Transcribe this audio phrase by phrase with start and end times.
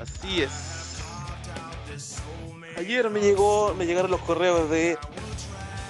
[0.00, 1.02] Así es.
[2.76, 4.98] Ayer me llegó, me llegaron los correos de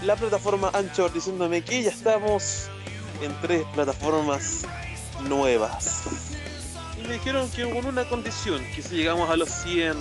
[0.03, 2.69] la plataforma Anchor diciéndome que ya estamos
[3.23, 4.67] en tres plataformas
[5.29, 6.03] nuevas.
[6.99, 9.97] Y me dijeron que con una condición, que si llegamos a los 100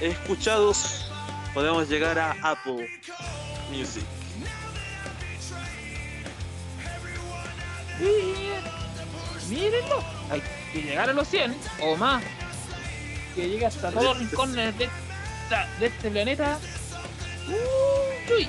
[0.00, 1.10] escuchados,
[1.54, 2.88] podemos llegar a Apple
[3.70, 4.04] Music.
[8.00, 10.02] Y mírenlo.
[10.30, 12.22] Hay que llegar a los 100 o más.
[13.34, 16.58] Que llegue hasta todos los rincones de, esta- de este planeta.
[17.48, 18.48] Uy.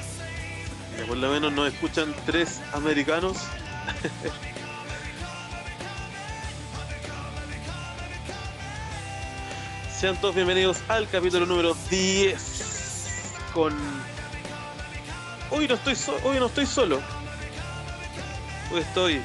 [0.98, 3.38] Que por lo menos nos escuchan tres americanos.
[10.00, 12.75] Sean todos bienvenidos al capítulo número 10
[13.56, 13.74] con...
[15.50, 17.02] Hoy no estoy, so- hoy no estoy solo.
[18.72, 19.22] Hoy estoy...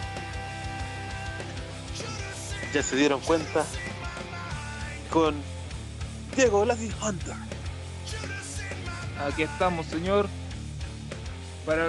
[2.72, 3.67] Ya se dieron cuenta
[5.11, 5.34] con
[6.37, 7.34] Diego Laddy Hunter.
[9.27, 10.28] Aquí estamos, señor.
[11.67, 11.89] Para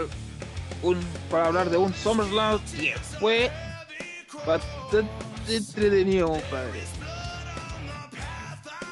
[0.82, 3.52] un para hablar de un SummerSlam que fue
[4.48, 5.06] bastante
[5.48, 6.84] entretenido, compadre.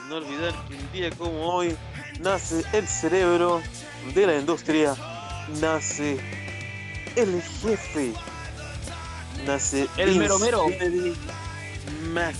[0.07, 1.75] No olvidar que un día como hoy
[2.19, 3.61] nace el cerebro
[4.13, 4.95] de la industria,
[5.61, 6.19] nace
[7.15, 8.13] el jefe,
[9.45, 10.65] nace El Vince mero mero.
[10.67, 11.15] Kennedy
[12.13, 12.35] Mac.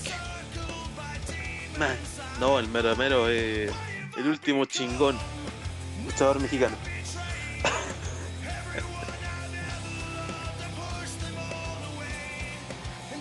[1.77, 1.97] Mac.
[2.39, 3.71] No, el mero mero es
[4.17, 5.17] el último chingón,
[6.05, 6.75] luchador mexicano.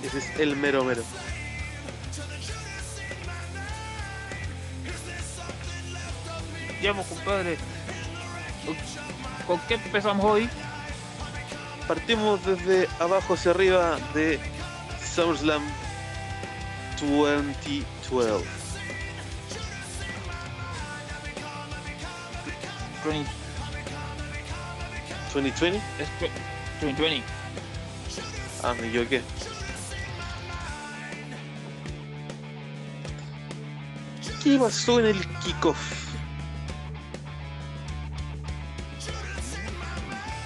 [0.02, 1.02] Ese es el mero mero.
[6.80, 7.56] Pues, compadre.
[9.46, 10.48] ¿Con qué empezamos hoy?
[11.86, 14.38] Partimos desde abajo hacia arriba de
[15.14, 15.62] SummerSlam
[17.00, 18.44] 2012.
[23.04, 23.30] 20,
[25.34, 25.78] 2020?
[25.98, 26.30] es que-
[26.80, 27.26] 2020.
[28.62, 29.22] Ah, me equivoqué.
[34.42, 36.07] ¿Qué pasó en el kickoff?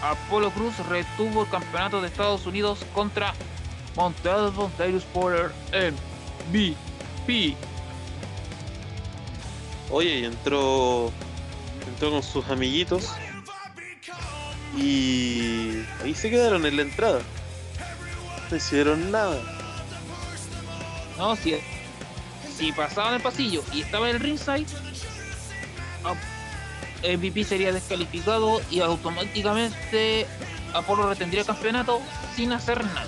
[0.02, 3.32] Apolo Cruz retuvo el campeonato de Estados Unidos contra
[3.94, 5.52] Montalvo Darius Porter
[6.52, 7.56] MVP.
[9.90, 11.12] Oye, y entró.
[11.86, 13.10] Entró con sus amiguitos.
[14.76, 15.84] Y.
[16.02, 17.20] Ahí se quedaron en la entrada.
[18.50, 19.40] No hicieron nada.
[21.16, 21.54] No, si,
[22.56, 24.66] si pasaban el pasillo y estaba en el ringside,
[27.02, 30.26] MVP sería descalificado y automáticamente
[30.72, 32.00] Apolo retendría el campeonato
[32.34, 33.06] sin hacer nada.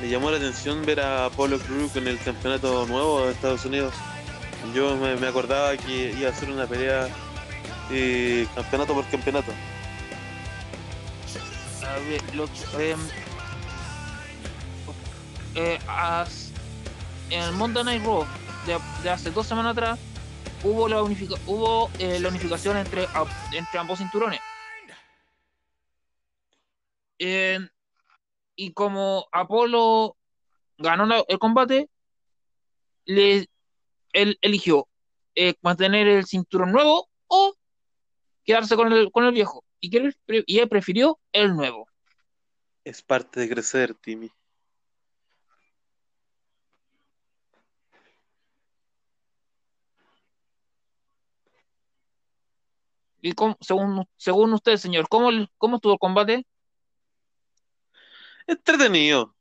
[0.00, 3.94] Me llamó la atención ver a Apollo Crew en el campeonato nuevo de Estados Unidos.
[4.74, 7.08] Yo me, me acordaba que iba a ser una pelea
[7.90, 9.52] eh, campeonato por campeonato.
[11.86, 12.44] A ver, lo,
[12.78, 12.98] em,
[15.54, 16.45] eh, as-
[17.30, 18.24] en el Monday Night Raw
[18.66, 19.98] de, hace dos semanas atrás
[20.62, 23.06] hubo la, unifica- hubo, eh, la unificación entre,
[23.52, 24.40] entre ambos cinturones.
[28.56, 30.16] Y como Apolo
[30.78, 31.88] ganó el combate,
[33.04, 33.48] le,
[34.12, 34.88] él eligió
[35.34, 37.54] eh, mantener el cinturón nuevo o
[38.44, 39.64] quedarse con el, con el viejo.
[39.78, 40.10] Y, que
[40.46, 41.86] y él prefirió el nuevo.
[42.84, 44.30] Es parte de crecer, Timmy.
[53.26, 56.46] Y cómo- según, según usted, señor, ¿cómo, cómo estuvo el combate?
[58.46, 59.34] Entretenido.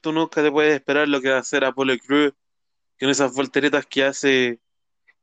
[0.00, 2.32] Tú nunca te puedes esperar lo que va a hacer Apollo Crew
[3.00, 4.60] con esas volteretas que hace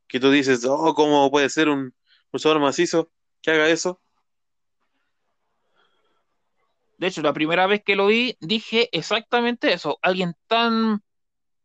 [0.06, 1.94] que tú dices, oh, ¿cómo puede ser un
[2.30, 3.10] luchador macizo
[3.40, 3.98] que haga eso?
[6.98, 9.98] De hecho, la primera vez que lo vi, dije exactamente eso.
[10.02, 11.02] Alguien tan,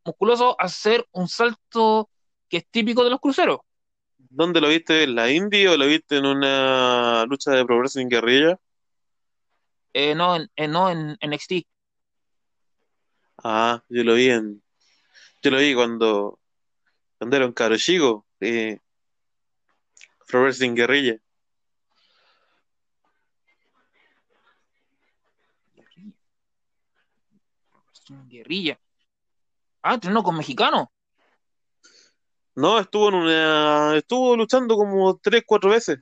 [0.06, 2.10] musculoso hacer un salto
[2.53, 3.61] que es típico de los cruceros.
[4.29, 5.01] ¿Dónde lo viste?
[5.05, 8.59] ¿En la indie o lo viste en una lucha de Pro Wrestling Guerrilla?
[9.91, 11.65] Eh, no, en, en- no en, en NXT.
[13.44, 14.61] Ah, yo lo vi en.
[15.41, 16.39] Yo lo vi cuando,
[17.17, 18.27] cuando era un caro chico.
[18.39, 18.77] Eh,
[20.31, 21.17] Wrestling Guerrilla.
[28.29, 28.79] Guerrilla.
[29.81, 30.91] Ah, entrenó con mexicano.
[32.55, 33.95] No, estuvo en una.
[33.97, 36.00] Estuvo luchando como tres, cuatro veces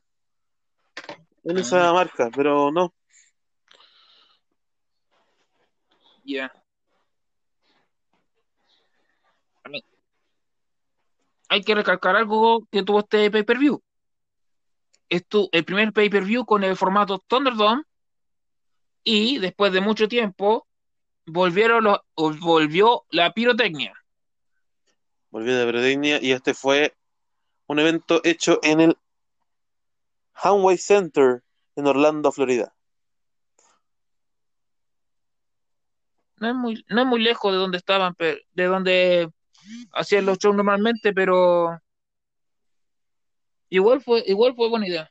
[1.43, 1.95] en esa Mm.
[1.95, 2.93] marca, pero no.
[6.23, 6.51] Ya.
[11.49, 13.81] Hay que recalcar algo que tuvo este pay-per-view.
[15.09, 17.83] Esto, el primer pay-per-view con el formato Thunderdome
[19.03, 20.65] y después de mucho tiempo
[21.25, 21.99] volvieron los,
[22.39, 23.93] volvió la pirotecnia.
[25.31, 26.93] Volví de Bredenia y este fue
[27.67, 28.97] un evento hecho en el
[30.33, 31.41] Hanway Center
[31.77, 32.75] en Orlando, Florida.
[36.35, 39.31] No es muy, no es muy lejos de donde estaban, de donde
[39.93, 41.79] hacían los shows normalmente, pero
[43.69, 45.09] igual fue, igual fue buena idea.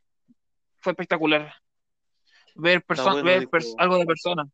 [0.80, 1.54] Fue espectacular.
[2.56, 4.48] Ver, bueno, ver algo de personas.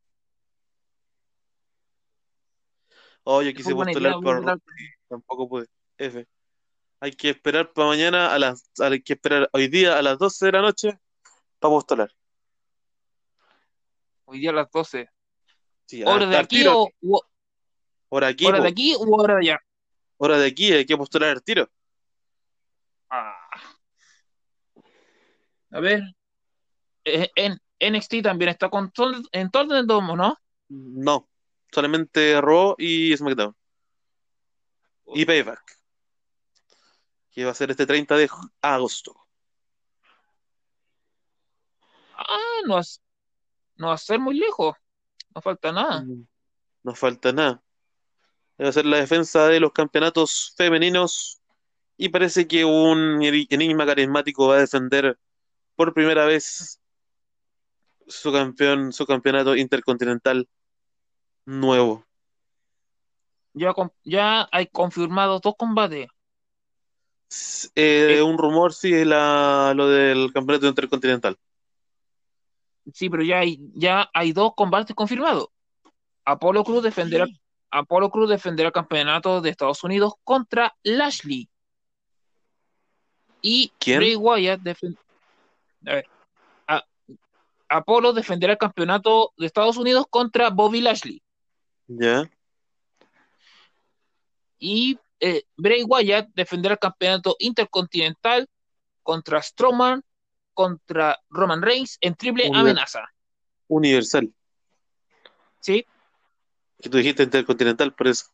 [3.24, 4.60] Oh, yo quise postular por.
[5.08, 5.66] Tampoco pude.
[5.98, 6.26] F.
[7.00, 10.46] Hay que esperar para mañana a las hay que esperar hoy día a las 12
[10.46, 10.98] de la noche
[11.58, 12.10] para postular.
[14.24, 15.08] Hoy día a las 12.
[15.86, 16.82] Sí, ¿Hora al- de aquí tiro.
[16.82, 17.22] o o-
[18.08, 18.62] hora aquí, hora po.
[18.64, 19.60] de aquí u hora de allá?
[20.18, 21.68] hora de aquí, hay que postular al tiro.
[23.10, 23.36] Ah.
[25.70, 26.00] A ver.
[27.04, 30.36] Eh, En NXT también está con todo, en todo el domo, ¿no?
[30.68, 31.28] No,
[31.70, 33.54] solamente Raw y SmackDown.
[35.14, 35.62] Y Payback.
[37.30, 38.28] Que va a ser este 30 de
[38.62, 39.14] agosto.
[42.16, 42.80] Ah, no,
[43.76, 44.74] no va a ser muy lejos.
[45.34, 46.04] No falta nada.
[46.82, 47.62] No falta nada.
[48.60, 51.42] Va a ser la defensa de los campeonatos femeninos.
[51.98, 55.18] Y parece que un enigma carismático va a defender
[55.74, 56.80] por primera vez
[58.06, 60.48] su campeón, su campeonato intercontinental
[61.44, 62.05] nuevo.
[64.04, 66.08] Ya, hay confirmados dos combates.
[67.74, 68.22] Eh, Eh.
[68.22, 71.36] un rumor, sí, es la, lo del campeonato intercontinental.
[72.92, 75.48] Sí, pero ya hay, ya hay dos combates confirmados.
[76.24, 77.26] Apolo Cruz defenderá,
[77.70, 81.48] Apolo Cruz defenderá el campeonato de Estados Unidos contra Lashley.
[83.42, 83.98] Y ¿Quién?
[83.98, 84.98] Bray Wyatt defen-
[85.86, 86.06] a ver,
[86.68, 86.84] a-
[87.68, 91.22] Apolo defenderá el campeonato de Estados Unidos contra Bobby Lashley.
[91.88, 92.30] ¿Ya?
[94.58, 98.48] Y eh, Bray Wyatt defenderá el campeonato intercontinental
[99.02, 100.02] contra Strowman,
[100.54, 103.06] contra Roman Reigns en triple amenaza.
[103.68, 104.32] Universal.
[105.60, 105.86] ¿Sí?
[106.80, 108.26] Que tú dijiste intercontinental, por eso.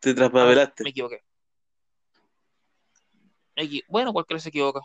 [0.00, 0.84] Te Ah, traspapelaste.
[0.84, 1.22] me equivoqué.
[3.56, 4.80] Me equi- Bueno, cualquiera se equivoca.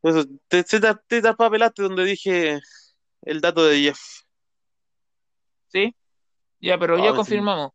[0.00, 2.60] Por eso, te, te, te traspapelaste donde dije
[3.22, 3.98] el dato de Jeff.
[5.68, 5.94] ¿Sí?
[6.60, 7.72] Ya, pero Ah, ya me confirmamos.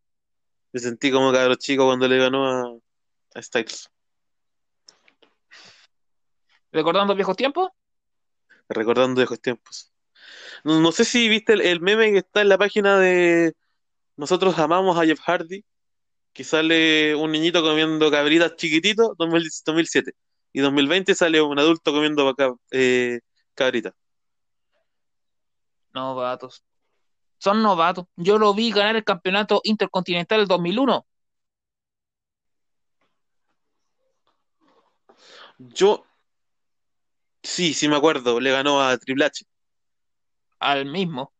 [0.73, 2.77] Me sentí como cabro chico cuando le ganó a,
[3.35, 3.89] a Styles.
[6.71, 7.69] Recordando viejos tiempos,
[8.69, 9.93] Recordando viejos tiempos.
[10.63, 13.53] No, no sé si viste el, el meme que está en la página de
[14.15, 15.63] Nosotros amamos a Jeff Hardy,
[16.33, 20.13] que sale un niñito comiendo cabritas chiquitito, 2000 2007.
[20.53, 22.35] Y 2020 sale un adulto comiendo
[22.71, 23.19] eh,
[23.53, 23.93] cabritas.
[25.93, 26.63] novatos.
[27.43, 28.05] Son novatos.
[28.15, 31.05] Yo lo vi ganar el campeonato intercontinental del 2001.
[35.57, 36.05] Yo,
[37.43, 39.45] sí, sí me acuerdo, le ganó a Triple H.
[40.59, 41.33] Al mismo.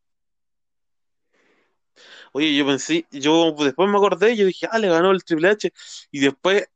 [2.32, 5.72] Oye, yo pensé, yo después me acordé, yo dije, ah, le ganó el Triple H.
[6.10, 6.66] Y después,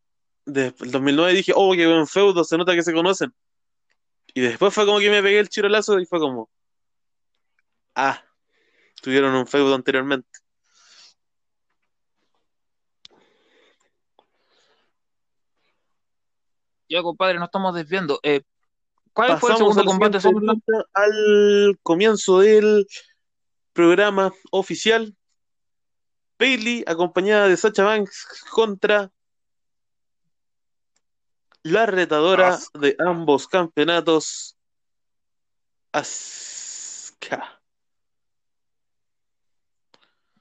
[0.47, 3.35] de, el 2009 dije, oh, qué buen feudo, se nota que se conocen.
[4.33, 6.49] Y después fue como que me pegué el chirolazo y fue como,
[7.95, 8.25] ah,
[9.01, 10.29] tuvieron un feudo anteriormente.
[16.89, 18.19] Ya, compadre, nos estamos desviando.
[18.23, 18.43] Eh,
[19.13, 22.87] ¿cuál fue el Pasamos segundo al combate al comienzo del
[23.79, 25.15] programa oficial.
[26.39, 29.13] Bailey, acompañada de Sacha Banks, contra
[31.63, 32.79] la retadora Asuka.
[32.79, 34.57] de ambos campeonatos,
[35.93, 37.58] Asuka.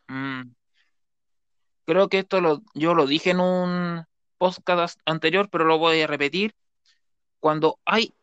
[0.08, 0.54] Mm.
[1.86, 4.06] creo que esto lo, yo lo dije en un
[4.38, 6.54] podcast anterior, pero lo voy a repetir.
[7.40, 8.14] Cuando hay,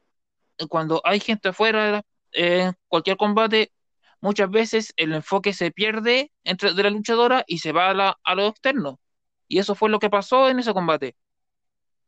[0.69, 3.73] cuando hay gente afuera en cualquier combate,
[4.21, 8.35] muchas veces el enfoque se pierde entre de la luchadora y se va a, a
[8.35, 9.01] lo externo.
[9.49, 11.17] Y eso fue lo que pasó en ese combate.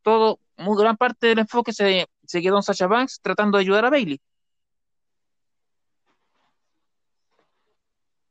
[0.03, 3.85] Todo, muy gran parte del enfoque se, se quedó en Sacha Banks tratando de ayudar
[3.85, 4.21] a Bailey.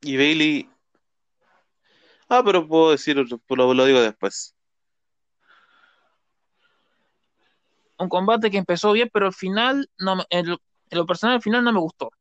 [0.01, 0.69] Y Bailey.
[2.27, 4.55] Ah, pero puedo decir, lo, lo digo después.
[7.97, 10.57] Un combate que empezó bien, pero al final, no, en,
[10.91, 12.11] lo personal, al final no me gustó.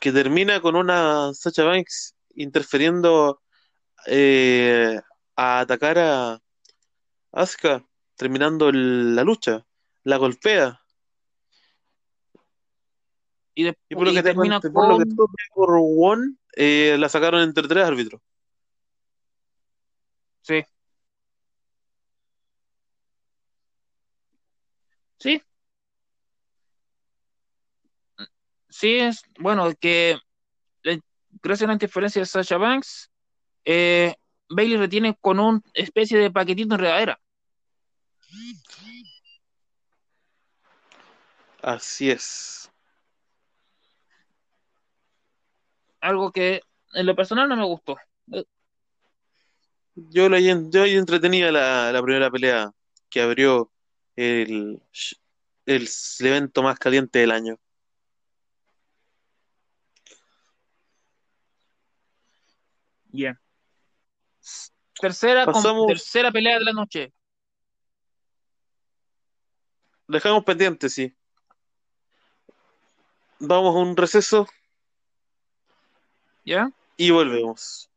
[0.00, 3.40] Que termina con una Sacha Banks interfiriendo
[4.06, 5.00] eh,
[5.34, 6.40] a atacar a
[7.32, 9.66] Asuka, terminando la lucha,
[10.04, 10.80] la golpea.
[13.58, 14.72] Y, por lo que termina con...
[14.72, 15.06] por lo que
[15.54, 18.20] por One, eh, la sacaron entre tres árbitros.
[20.42, 20.62] Sí.
[25.18, 25.42] Sí.
[28.68, 30.18] Sí, es bueno que
[31.42, 33.10] gracias a la interferencia de Sasha Banks,
[33.64, 34.14] eh,
[34.50, 37.18] Bailey retiene con una especie de paquetito enredadera.
[41.62, 42.70] Así es.
[46.00, 46.60] Algo que
[46.94, 47.96] en lo personal no me gustó.
[49.94, 52.70] Yo, la, yo entretenía la, la primera pelea
[53.08, 53.72] que abrió
[54.14, 54.82] el,
[55.64, 55.88] el
[56.20, 57.56] evento más caliente del año.
[63.06, 63.38] Bien.
[65.00, 65.46] Tercera,
[65.86, 67.12] tercera pelea de la noche.
[70.08, 71.14] Dejamos pendiente, sí.
[73.38, 74.46] Vamos a un receso.
[76.46, 76.70] ¿Ya?
[76.96, 77.90] Y volvemos.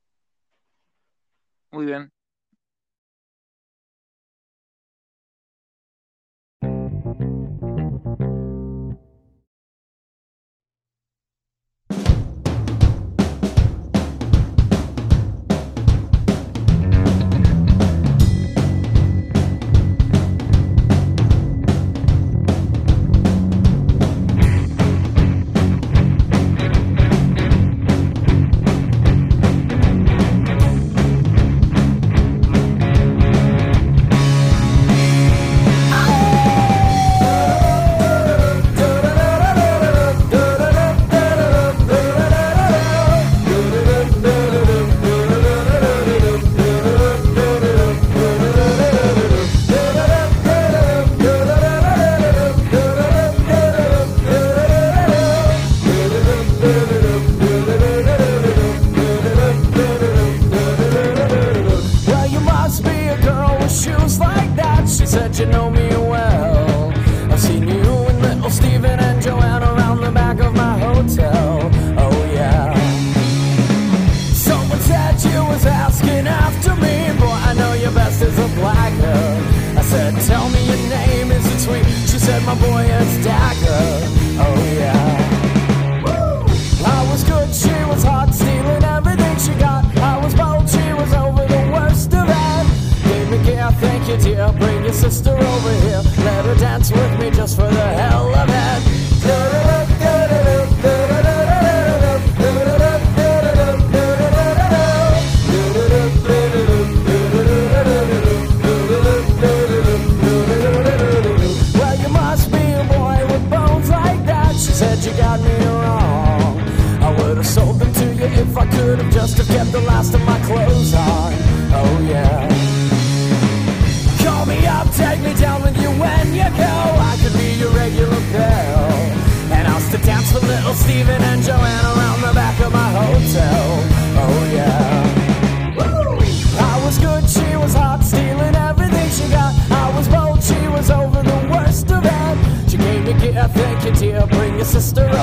[1.71, 2.11] Muy bien.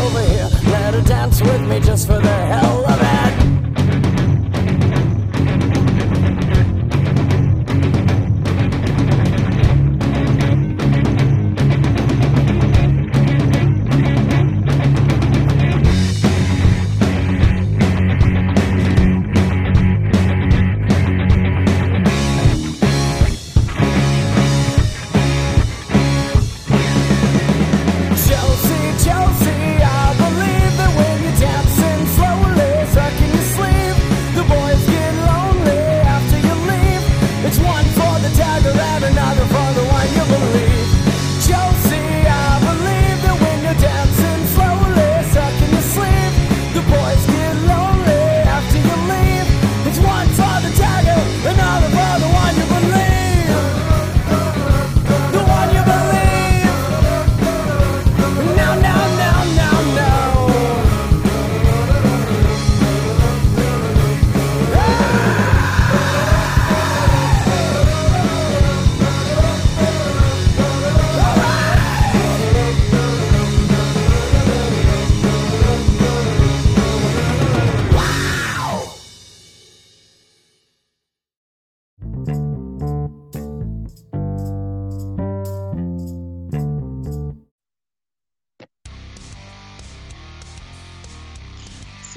[0.07, 0.46] over here.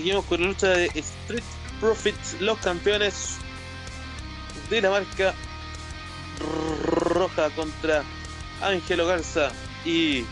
[0.09, 1.43] Seguimos con la lucha de Street
[1.79, 3.37] Profits, los campeones
[4.67, 5.35] de la marca
[6.83, 8.03] roja contra
[8.59, 9.51] Ángelo Garza
[9.85, 10.25] y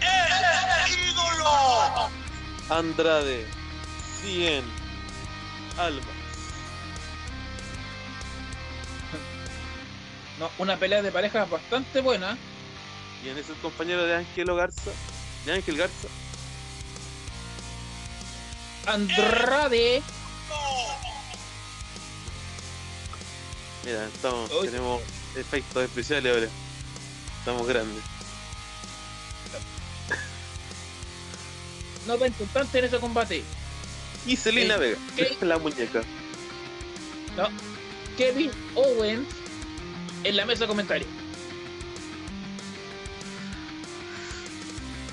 [0.00, 2.10] ¡El ídolo!
[2.70, 3.46] Andrade
[4.22, 4.64] 100
[5.78, 6.02] Almas.
[10.40, 12.36] No, una pelea de parejas bastante buena.
[13.22, 14.90] ¿Quién es el compañero de Ángelo Garza?
[15.46, 16.08] De Ángel Garza.
[18.88, 20.02] Andrade.
[23.84, 24.66] Mira, estamos, Uy.
[24.66, 25.02] tenemos
[25.36, 26.48] efectos especiales ahora.
[27.38, 28.02] Estamos grandes.
[32.06, 33.44] No tan importante en ese combate.
[34.26, 35.36] Y Selena Eh, Vega, ¿qué?
[35.46, 36.02] la muñeca.
[37.36, 37.48] No.
[38.16, 39.28] Kevin Owens
[40.24, 41.08] en la mesa de comentarios.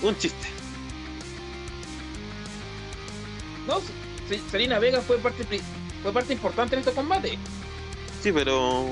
[0.02, 0.48] Un chiste.
[3.68, 3.82] No,
[4.28, 5.46] Se- Selena Vega fue parte,
[6.02, 7.38] fue parte importante en este combate.
[8.22, 8.86] Sí, pero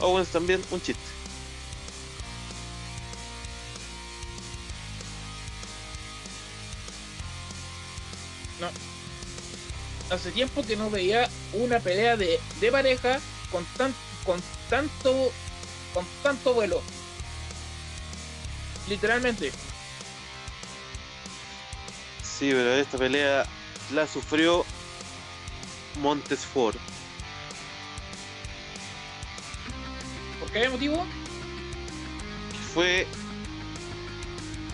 [0.00, 1.02] Owens también un chiste.
[10.10, 15.32] Hace tiempo que no veía una pelea de, de pareja con, tan, con tanto
[15.94, 16.82] con tanto vuelo.
[18.88, 19.52] Literalmente.
[22.22, 23.44] Sí, pero esta pelea
[23.92, 24.64] la sufrió
[26.00, 26.78] Montesfort.
[30.40, 31.06] ¿Por qué motivo?
[32.72, 33.06] fue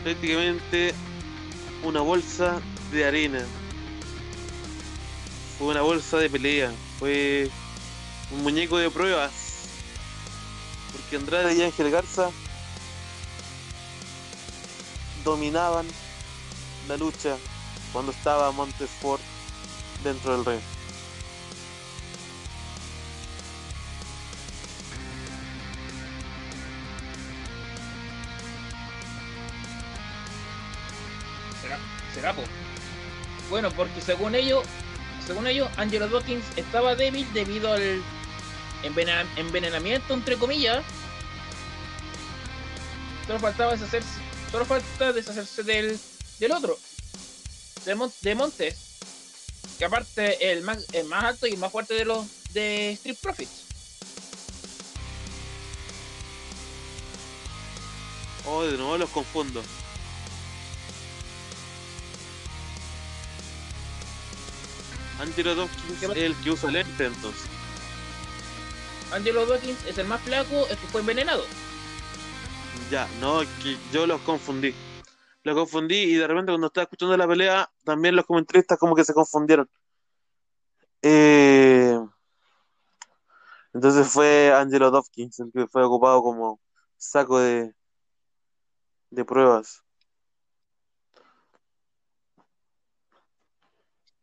[0.02, 0.94] prácticamente
[1.83, 2.61] una bolsa
[2.92, 3.44] de arena.
[5.59, 6.72] Fue una bolsa de pelea.
[6.98, 7.50] Fue
[8.31, 9.33] un muñeco de pruebas.
[10.92, 12.31] Porque Andrade y Ángel Garza
[15.24, 15.87] dominaban
[16.88, 17.37] la lucha
[17.93, 19.23] cuando estaba Montesfort
[20.05, 20.61] dentro del ring.
[31.62, 31.79] ¿Será?
[32.15, 32.43] ¿Será po?
[33.51, 34.65] Bueno, porque según ellos,
[35.27, 38.03] según ellos, Angelo Dawkins estaba débil debido al
[39.37, 40.85] envenenamiento, entre comillas.
[43.27, 44.21] Solo faltaba deshacerse,
[44.53, 45.99] solo falta deshacerse del,
[46.39, 46.79] del otro,
[47.87, 48.99] de, Mon- de Montes,
[49.79, 53.16] que aparte el más, el más alto y el más fuerte de los de Street
[53.22, 53.64] Profits.
[58.44, 59.62] Oh, de nuevo los confundo.
[65.18, 67.42] Angelo Dawkins ¿Qué es el que usa lente entonces.
[69.12, 71.44] Angelo Dawkins es el más flaco, el que fue envenenado.
[72.90, 74.75] Ya, no, que yo los confundí.
[75.46, 79.04] Los confundí y de repente cuando estaba escuchando la pelea, también los comentaristas como que
[79.04, 79.70] se confundieron.
[81.02, 81.96] Eh,
[83.72, 86.61] Entonces fue Angelo Dawkins el que fue ocupado como
[86.96, 87.72] saco de,
[89.11, 89.85] de pruebas.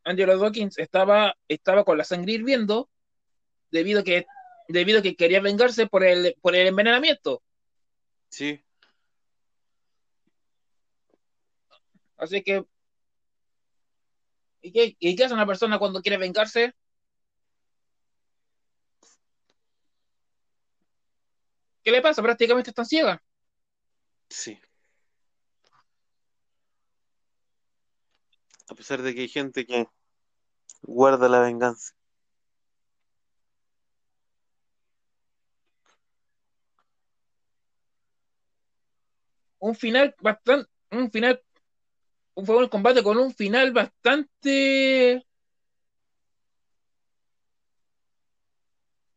[0.03, 2.89] Angelo Dawkins estaba, estaba con la sangre hirviendo
[3.71, 4.25] debido a que,
[4.67, 7.41] debido a que quería vengarse por el, por el envenenamiento.
[8.27, 8.61] Sí,
[12.17, 12.65] Así que.
[14.61, 16.73] ¿Y qué, y qué hace una persona cuando quiere vengarse?
[21.83, 22.21] ¿Qué le pasa?
[22.21, 23.21] Prácticamente está ciega.
[24.29, 24.59] sí.
[28.69, 29.87] A pesar de que hay gente que
[30.81, 31.93] guarda la venganza.
[39.59, 40.69] Un final bastante.
[40.91, 41.41] Un final.
[42.35, 45.25] Fue un combate con un final bastante.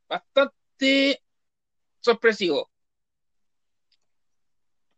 [0.08, 1.22] Bastante
[2.00, 2.70] sorpresivo.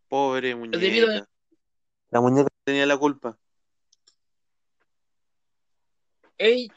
[0.09, 0.78] Pobre muñeca.
[1.18, 1.28] A-
[2.11, 3.38] La muñeca tenía la culpa.
[6.38, 6.72] Ella,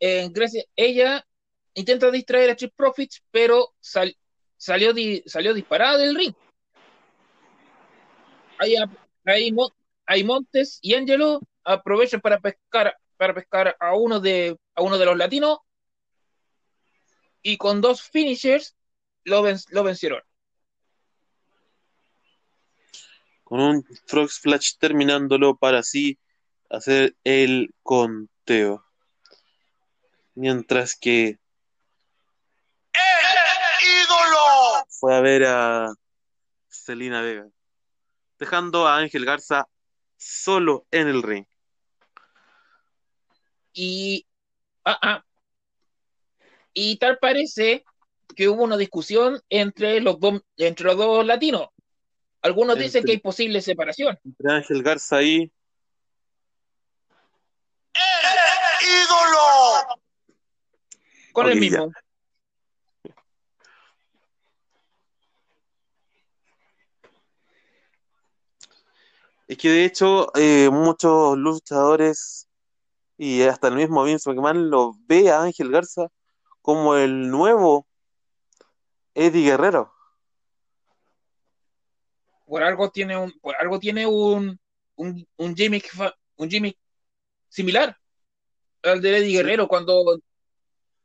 [0.00, 1.26] eh, gracias, ella
[1.74, 4.16] intenta distraer a Street Profits, pero sal-
[4.56, 6.34] salió, di- salió disparada del ring.
[8.58, 8.74] Ahí,
[9.24, 9.52] ahí
[10.24, 15.16] Montes y Angelo aprovechan para pescar, para pescar a uno de, a uno de los
[15.16, 15.58] latinos
[17.42, 18.76] y con dos finishers
[19.24, 20.20] lo, ven- lo vencieron.
[23.44, 26.18] Con un Frog Splash terminándolo para así
[26.68, 28.84] hacer el conteo.
[30.34, 31.38] Mientras que
[32.92, 34.84] ¡El ídolo!
[34.88, 35.94] fue a ver a
[36.68, 37.46] Selena Vega.
[38.38, 39.68] Dejando a Ángel Garza
[40.26, 41.44] solo en el ring.
[43.72, 44.26] Y,
[44.84, 45.24] ah, ah.
[46.74, 47.84] y tal parece
[48.34, 51.68] que hubo una discusión entre los dos, entre los dos latinos.
[52.42, 54.18] Algunos dicen que hay posible separación.
[54.24, 55.52] Entre Ángel Garza y.
[58.82, 60.00] ídolo.
[61.32, 61.86] Con el ya.
[69.48, 72.48] Es que de hecho, eh, muchos luchadores
[73.16, 76.08] y hasta el mismo Vince McMahon lo ve a Ángel Garza
[76.60, 77.86] como el nuevo
[79.14, 79.92] Eddie Guerrero.
[82.44, 84.58] Por algo tiene un, por algo tiene un,
[84.96, 85.90] un, un gimmick,
[86.36, 86.76] un gimmick
[87.48, 87.96] similar
[88.82, 90.18] al de Eddie Guerrero cuando,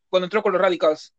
[0.10, 1.14] cuando entró con los Radicals.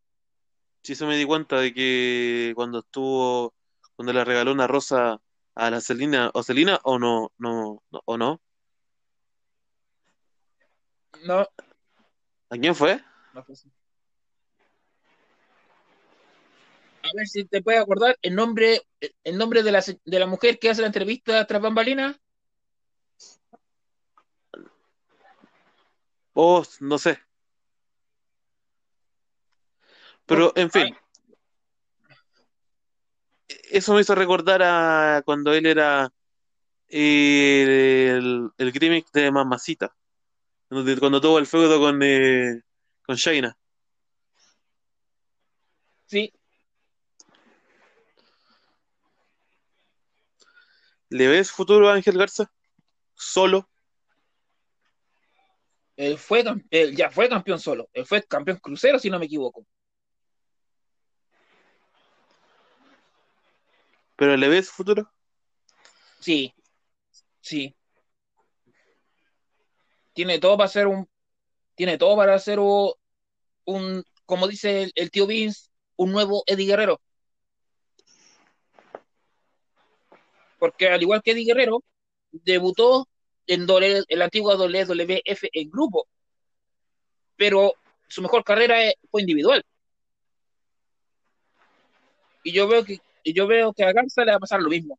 [0.82, 3.54] Sí, se me di cuenta de que cuando estuvo,
[3.94, 5.20] cuando le regaló una rosa
[5.54, 8.40] a la Celina, o Celina, o no, no, no- o no.
[11.24, 11.46] No,
[12.50, 13.00] ¿A quién fue?
[13.32, 13.70] no fue así.
[17.04, 18.82] A ver si te puedes acordar el nombre,
[19.24, 22.16] el nombre de la, de la mujer que hace la entrevista tras bambalinas.
[26.34, 27.18] Oh, no sé.
[30.26, 30.96] Pero, en fin,
[33.70, 36.12] eso me hizo recordar a cuando él era
[36.88, 39.94] eh, el, el gimmick de Mamacita,
[40.68, 42.62] cuando, tuvo el feudo con, eh,
[43.04, 43.56] con Shayna.
[46.06, 46.32] Sí,
[51.12, 52.50] ¿Le ves futuro a Ángel Garza?
[53.14, 53.68] Solo.
[55.94, 57.88] él fue, él ya fue campeón solo.
[57.92, 59.66] Él fue campeón crucero, si no me equivoco.
[64.22, 65.10] ¿Pero le ves futuro?
[66.20, 66.54] Sí,
[67.40, 67.74] sí.
[70.12, 71.08] Tiene todo para ser un,
[71.74, 72.92] tiene todo para ser un,
[73.64, 77.00] un- como dice el, tío Vince, un nuevo Eddie Guerrero.
[80.60, 81.82] Porque al igual que Eddie Guerrero,
[82.30, 83.08] debutó
[83.48, 86.06] en doble- en la antigua WWF en grupo,
[87.34, 87.74] pero
[88.06, 89.64] su mejor carrera eh, fue individual.
[92.44, 94.68] Y yo veo que, y yo veo que a Garza le va a pasar lo
[94.68, 94.98] mismo.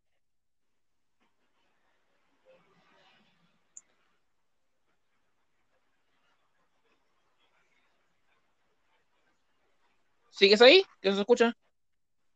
[10.32, 10.84] ¿Sigues ahí?
[11.02, 11.56] ¿Que se escucha?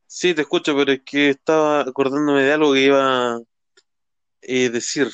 [0.06, 3.40] Sí, te escucho, pero es que estaba acordándome de algo que iba a
[4.42, 5.10] eh, decir.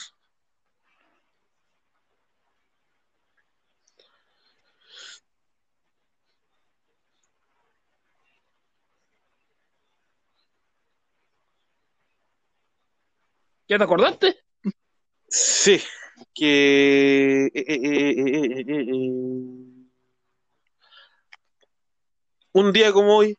[13.68, 14.36] ¿Ya te acordaste?
[15.28, 15.82] Sí,
[16.34, 17.46] que...
[17.46, 19.44] eh, eh, eh.
[22.56, 23.38] Un día como hoy,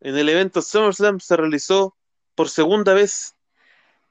[0.00, 1.96] en el evento SummerSlam se realizó
[2.34, 3.36] por segunda vez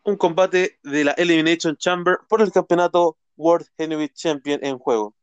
[0.04, 5.16] un combate de la Elimination Chamber por el campeonato World Heavyweight Champion en juego.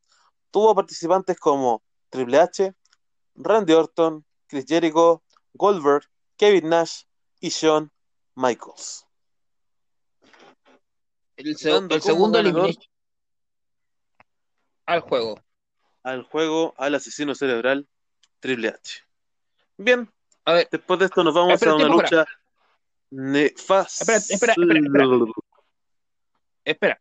[0.50, 2.74] Tuvo participantes como Triple H,
[3.36, 5.22] Randy Orton, Chris Jericho,
[5.54, 6.04] Goldberg,
[6.36, 7.04] Kevin Nash
[7.40, 7.90] y Shawn
[8.34, 9.06] Michaels.
[11.36, 12.52] El, se- Dando el segundo al
[15.00, 15.40] juego.
[16.02, 17.88] al juego al asesino cerebral
[18.40, 19.02] Triple H.
[19.76, 20.10] Bien,
[20.44, 22.24] A ver, después de esto nos vamos Espera, a una tiempo, lucha
[23.10, 24.16] nefasta.
[24.16, 25.04] Espera, espera,
[26.64, 27.00] espera,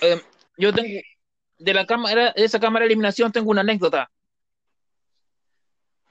[0.00, 0.22] espera.
[0.56, 1.00] Yo tengo
[1.58, 4.10] de la cámara, de esa cámara de eliminación tengo una anécdota.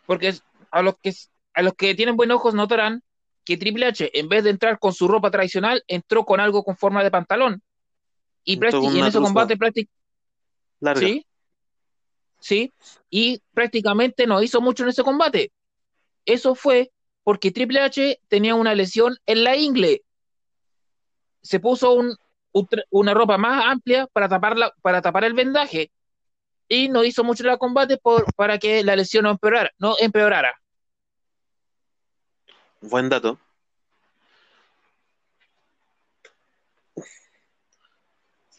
[0.06, 0.34] Porque
[0.72, 1.14] a los que
[1.54, 3.02] a los que tienen buenos ojos notarán
[3.46, 6.78] que Triple H, en vez de entrar con su ropa tradicional, entró con algo con
[6.78, 7.62] forma de pantalón.
[8.46, 8.58] Y,
[9.00, 9.92] en ese combate prácticamente.
[11.08, 11.26] Sí,
[12.40, 12.74] sí,
[13.10, 15.52] y prácticamente no hizo mucho en ese combate.
[16.26, 16.92] Eso fue
[17.24, 20.04] porque Triple H tenía una lesión en la ingle.
[21.42, 22.16] Se puso un-
[22.92, 25.92] una ropa más amplia para tapar, la- para tapar el vendaje
[26.68, 29.96] y no hizo mucho en el combate por, para que la lesión no empeorara, no
[30.00, 30.54] empeorara.
[32.84, 33.40] Buen dato.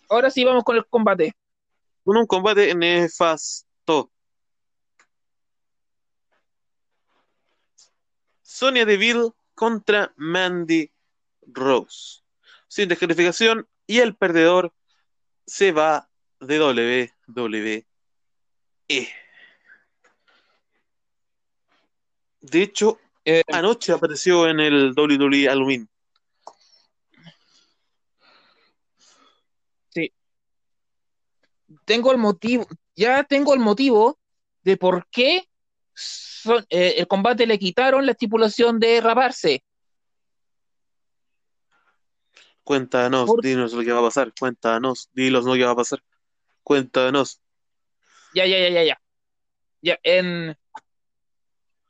[0.08, 1.34] Ahora sí vamos con el combate.
[2.04, 4.10] Con un combate nefasto.
[8.40, 10.90] Sonia Deville contra Mandy
[11.42, 12.22] Rose.
[12.66, 14.72] Sin descalificación y el perdedor
[15.46, 16.08] se va
[16.40, 16.60] de
[17.26, 17.86] WWE.
[22.40, 25.88] De hecho, Eh, anoche apareció en el WWE Alumin.
[29.90, 30.12] sí.
[31.84, 34.18] tengo el motivo, ya tengo el motivo
[34.62, 35.48] de por qué
[35.94, 39.64] son- eh, el combate le quitaron la estipulación de raparse.
[42.62, 44.32] Cuéntanos, Por- dinos lo que va a pasar.
[44.38, 46.02] Cuéntanos, dinos lo que va a pasar.
[46.62, 47.40] Cuéntanos.
[48.34, 49.00] Ya, ya, ya, ya, ya.
[49.82, 50.56] Ya, en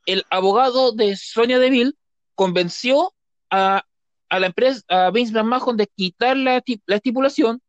[0.05, 1.93] el abogado de Sonia Deville
[2.35, 3.13] convenció
[3.49, 3.83] a,
[4.29, 7.61] a la empresa, a Vince McMahon de quitar la, la estipulación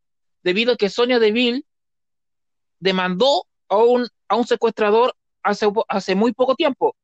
[0.43, 1.65] debido a que Sonia Deville
[2.79, 6.97] demandó a un, a un secuestrador hace, hace muy poco tiempo.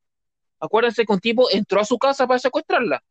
[0.59, 3.03] Acuérdense que un tipo entró a su casa para secuestrarla.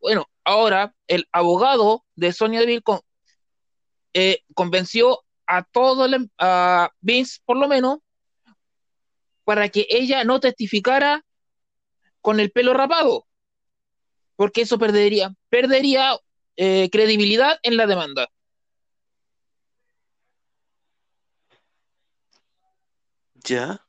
[0.00, 2.82] Bueno, ahora el abogado de Sonia Deville
[4.14, 7.98] eh, convenció a todo el, a Vince, por lo menos,
[9.48, 11.24] para que ella no testificara
[12.20, 13.26] con el pelo rapado,
[14.36, 16.18] porque eso perdería, perdería
[16.56, 18.28] eh, credibilidad en la demanda.
[23.36, 23.82] ¿Ya?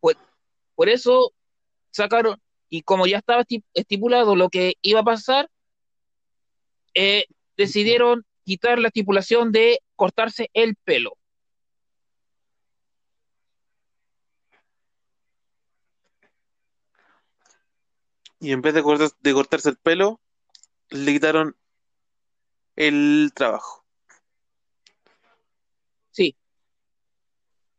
[0.00, 1.34] Por eso
[1.90, 5.50] sacaron, y como ya estaba esti- estipulado lo que iba a pasar,
[6.94, 7.26] eh,
[7.58, 11.15] decidieron quitar la estipulación de cortarse el pelo.
[18.46, 20.20] Y en vez de, cortar- de cortarse el pelo,
[20.90, 21.56] le quitaron
[22.76, 23.84] el trabajo.
[26.12, 26.36] Sí.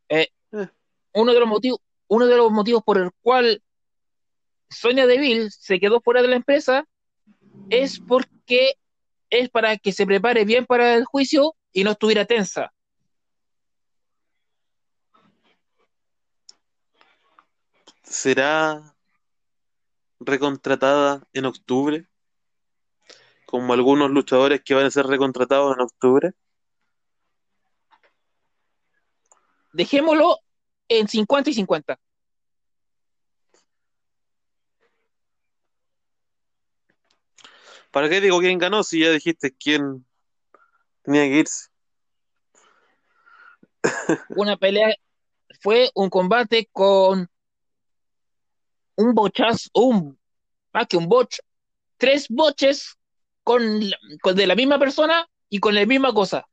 [0.09, 0.67] Eh, Eh.
[1.13, 3.63] uno de los motivos, uno de los motivos por el cual
[4.69, 6.85] Sonia Deville se quedó fuera de la empresa
[7.69, 8.73] es porque
[9.29, 12.73] es para que se prepare bien para el juicio y no estuviera tensa.
[18.03, 18.96] ¿Será
[20.19, 22.07] recontratada en octubre?
[23.45, 26.31] Como algunos luchadores que van a ser recontratados en octubre.
[29.73, 30.39] Dejémoslo
[30.89, 31.99] en 50 y 50.
[37.91, 40.05] ¿Para qué digo quién ganó si ya dijiste quién
[41.03, 41.69] tenía que irse?
[44.35, 44.93] Una pelea
[45.61, 47.29] fue un combate con
[48.97, 50.19] un bochazo, un
[50.73, 51.39] más que un boch,
[51.97, 52.97] tres boches
[53.43, 56.47] con, de la misma persona y con la misma cosa.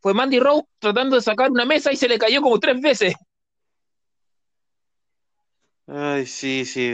[0.00, 3.14] Fue Mandy Rose tratando de sacar una mesa y se le cayó como tres veces.
[5.86, 6.92] Ay, sí, sí.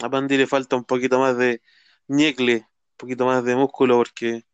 [0.00, 1.62] A Mandy le falta un poquito más de
[2.08, 4.44] ñecle, un poquito más de músculo, porque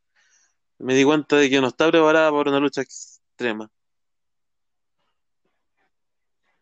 [0.78, 3.70] me di cuenta de que no está preparada para una lucha extrema.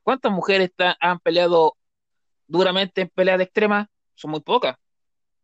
[0.03, 1.77] ¿Cuántas mujeres han peleado
[2.48, 3.87] duramente en peleas de extremas?
[4.14, 4.76] Son muy pocas.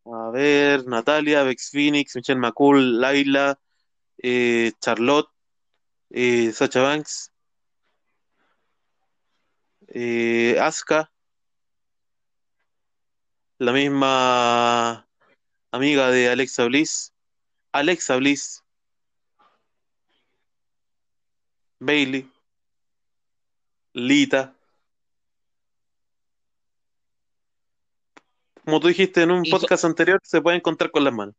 [0.07, 3.59] A ver, Natalia, Bex Phoenix, Michelle McCool, Laila,
[4.19, 5.29] eh, Charlotte,
[6.11, 7.33] eh, Sacha Banks,
[9.89, 11.11] eh, Asuka,
[13.59, 15.07] la misma
[15.71, 17.15] amiga de Alexa Bliss,
[17.73, 18.63] Alexa Bliss,
[21.79, 22.31] Bailey,
[23.95, 24.55] Lita.
[28.65, 31.35] Como tú dijiste en un Y so- podcast anterior, se pueden contar con las manos.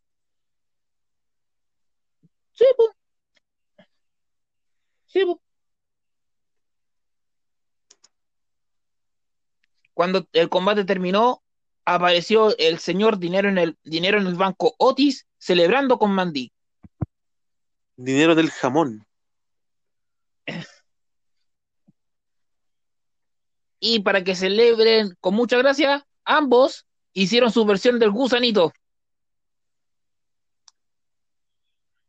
[2.54, 2.96] Sí, po.
[5.08, 5.42] Sí, po.
[9.94, 11.42] Cuando el combate terminó,
[11.86, 16.52] apareció el señor dinero en el dinero en el banco Otis celebrando con Mandy.
[17.96, 19.06] Dinero del jamón.
[23.80, 28.72] Y para que celebren con mucha gracia, ambos hicieron su versión del gusanito.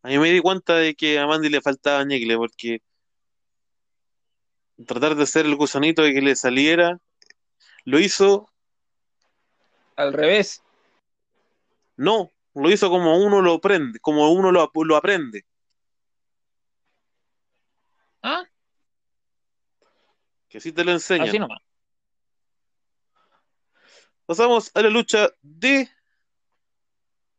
[0.03, 2.83] A mí me di cuenta de que a Mandy le faltaba ñecle, porque
[4.87, 6.99] tratar de hacer el gusanito y que le saliera,
[7.85, 8.51] lo hizo,
[9.97, 10.63] Al revés.
[11.97, 15.45] no, lo hizo como uno lo aprende, como uno lo, lo aprende.
[18.23, 18.45] ¿Ah?
[20.49, 21.29] Que así te lo enseñan.
[21.29, 21.66] Así nomás.
[24.27, 25.89] Pasamos a la lucha de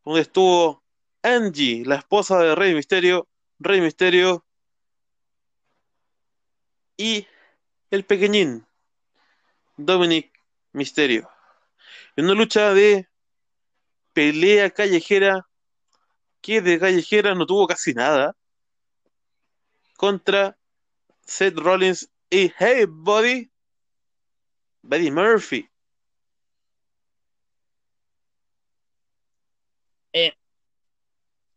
[0.06, 0.82] donde estuvo
[1.22, 3.28] Angie, la esposa de Rey Misterio,
[3.60, 4.46] Rey Misterio
[6.96, 7.28] y
[7.92, 8.66] el pequeñín
[9.76, 10.32] Dominic
[10.72, 11.30] Misterio.
[12.16, 13.10] En una lucha de
[14.14, 15.46] pelea callejera
[16.40, 18.34] que de callejera no tuvo casi nada
[19.98, 20.58] contra
[21.26, 23.52] Seth Rollins y Hey Buddy
[24.84, 25.70] Buddy Murphy.
[30.18, 30.34] Eh,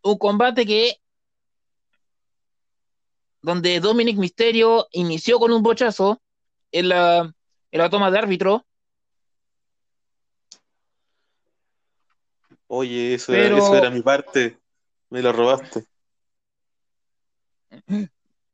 [0.03, 0.97] un combate que
[3.41, 6.21] donde Dominic Misterio inició con un bochazo
[6.73, 7.21] en la,
[7.71, 8.67] en la toma de árbitro.
[12.67, 14.59] Oye, eso, Pero- era, eso era mi parte.
[15.09, 15.85] Me lo robaste.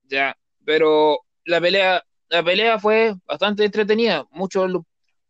[0.09, 4.25] Ya, pero la pelea, la pelea fue bastante entretenida.
[4.31, 4.71] Muchos,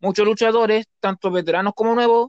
[0.00, 2.28] muchos luchadores, tanto veteranos como nuevos,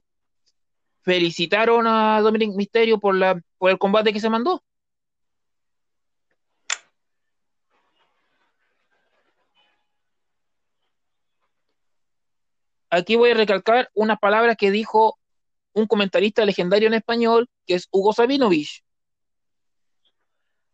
[1.07, 4.61] felicitaron a Dominic Misterio por la, por el combate que se mandó.
[12.89, 15.17] Aquí voy a recalcar unas palabras que dijo
[15.71, 18.83] un comentarista legendario en español, que es Hugo Sabinovich,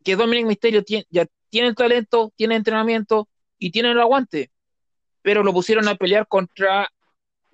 [0.04, 4.50] que Dominic Misterio ya tiene el talento, tiene entrenamiento y tiene el aguante,
[5.22, 6.90] pero lo pusieron a pelear contra,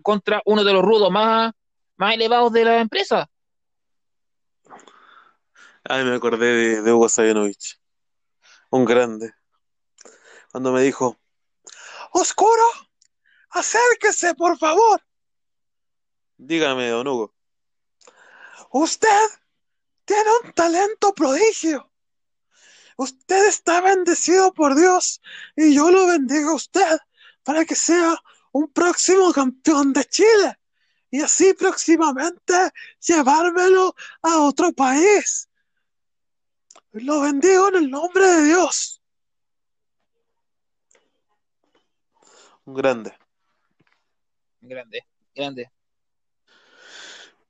[0.02, 1.52] contra uno de los rudos más,
[2.00, 3.30] más elevados de la empresa.
[5.84, 7.78] Ay, me acordé de, Hugo Sabinovich.
[8.70, 9.34] Un grande.
[10.52, 11.18] Cuando me dijo,
[12.14, 12.64] Oscuro,
[13.50, 15.02] acérquese, por favor.
[16.38, 17.36] Dígame, don Hugo.
[18.72, 19.28] Usted
[20.06, 21.92] tiene un talento prodigio.
[22.96, 25.22] Usted está bendecido por Dios
[25.56, 26.98] y yo lo bendigo a usted
[27.44, 28.16] para que sea
[28.54, 30.60] un próximo campeón de Chile
[31.12, 32.54] y así próximamente
[33.00, 35.50] llevármelo a otro país.
[36.92, 39.02] Lo bendigo en el nombre de Dios.
[42.66, 43.14] Un grande.
[44.62, 45.72] Grande, grande.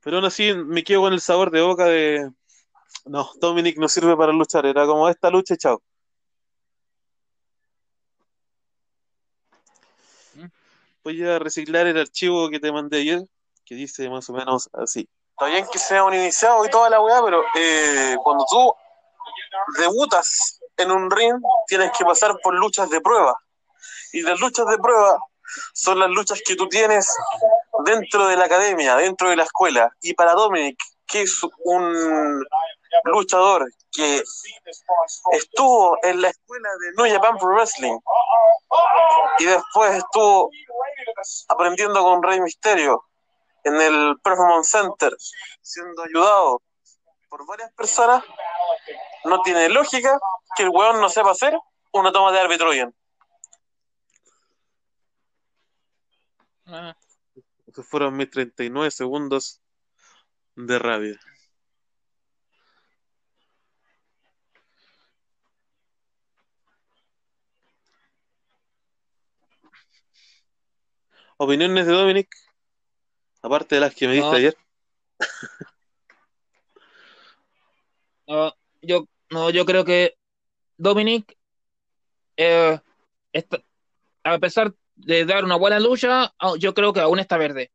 [0.02, 2.30] Pero aún así me quedo con el sabor de boca de...
[3.04, 4.66] No, Dominic no sirve para luchar.
[4.66, 5.82] Era como esta lucha y chao.
[10.34, 10.46] ¿Mm?
[11.04, 13.22] Voy a reciclar el archivo que te mandé ayer,
[13.70, 15.08] que dice más o menos así.
[15.30, 18.74] Está bien que sea un iniciado y toda la weá, pero eh, cuando tú
[19.78, 23.40] debutas en un ring, tienes que pasar por luchas de prueba.
[24.12, 25.20] Y las luchas de prueba
[25.72, 27.08] son las luchas que tú tienes
[27.84, 29.94] dentro de la academia, dentro de la escuela.
[30.00, 32.44] Y para Dominic, que es un
[33.04, 34.24] luchador que
[35.30, 38.00] estuvo en la escuela de New Japan Pro Wrestling
[39.38, 40.50] y después estuvo
[41.48, 43.04] aprendiendo con Rey Misterio
[43.64, 45.14] en el Performance Center,
[45.62, 46.62] siendo ayudado
[47.28, 48.24] por varias personas,
[49.24, 50.18] no tiene lógica
[50.56, 51.56] que el weón no sepa hacer
[51.92, 52.94] una toma de árbitro bien.
[56.66, 56.96] Ah,
[57.66, 59.60] Esos fueron mis 39 segundos
[60.54, 61.20] de rabia.
[71.38, 72.28] ¿Opiniones de Dominic?
[73.42, 74.36] Aparte de las que me diste No.
[74.36, 74.56] ayer.
[78.26, 80.14] no, yo, no, yo creo que
[80.76, 81.36] Dominic,
[82.36, 82.78] eh,
[83.32, 83.62] está-
[84.24, 87.70] a pesar de dar una buena lucha, ah, yo creo que aún está verde.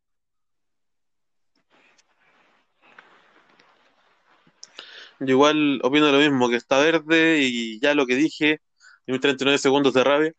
[5.20, 8.62] Yo igual opino lo mismo, que está verde y ya lo que dije,
[9.08, 10.34] en mis 39 segundos de rabia.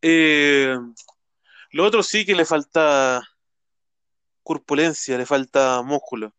[0.00, 0.76] Eh,
[1.72, 3.22] lo otro sí que le falta
[4.48, 6.34] corpulencia, le falta músculo,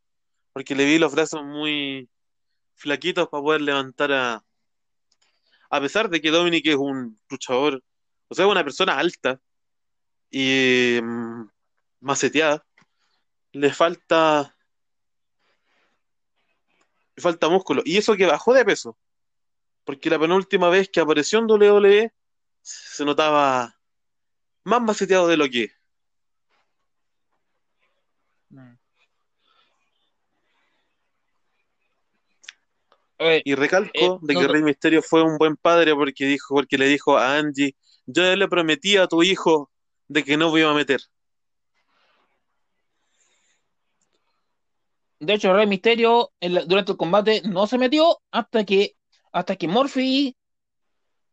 [0.51, 2.09] porque le vi los brazos muy
[2.73, 4.43] flaquitos para poder levantar a...
[5.69, 7.83] A pesar de que Dominic es un luchador,
[8.27, 9.39] o sea, una persona alta
[10.31, 11.49] y mm,
[11.99, 12.65] maceteada,
[13.51, 14.55] le falta...
[17.15, 17.83] Le falta músculo.
[17.85, 18.97] Y eso que bajó de peso.
[19.83, 22.11] Porque la penúltima vez que apareció en WWE
[22.63, 23.77] se notaba
[24.63, 25.78] más maceteado de lo que es.
[33.19, 34.47] Oye, Y recalco Eh, de no, que.
[34.47, 38.47] Rey Misterio fue un buen padre porque dijo, porque le dijo a Angie, yo le
[38.47, 39.69] prometí a tu hijo
[40.07, 41.01] de que no me iba a meter.
[45.19, 48.95] De hecho, Rey Misterio durante el combate no se metió hasta que
[49.33, 50.35] hasta que Murphy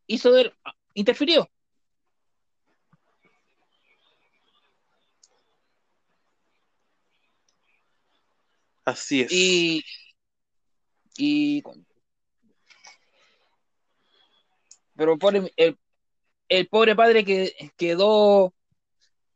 [0.09, 0.53] hizo del-
[0.95, 1.49] interfirió.
[8.84, 9.32] Así es.
[9.32, 9.82] Y
[11.19, 11.62] y
[14.95, 15.79] pero pobre- el,
[16.49, 18.55] el pobre padre que quedó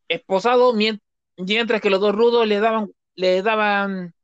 [0.09, 1.01] esposado mien-
[1.37, 4.15] mientras que los dos rudos le daban le daban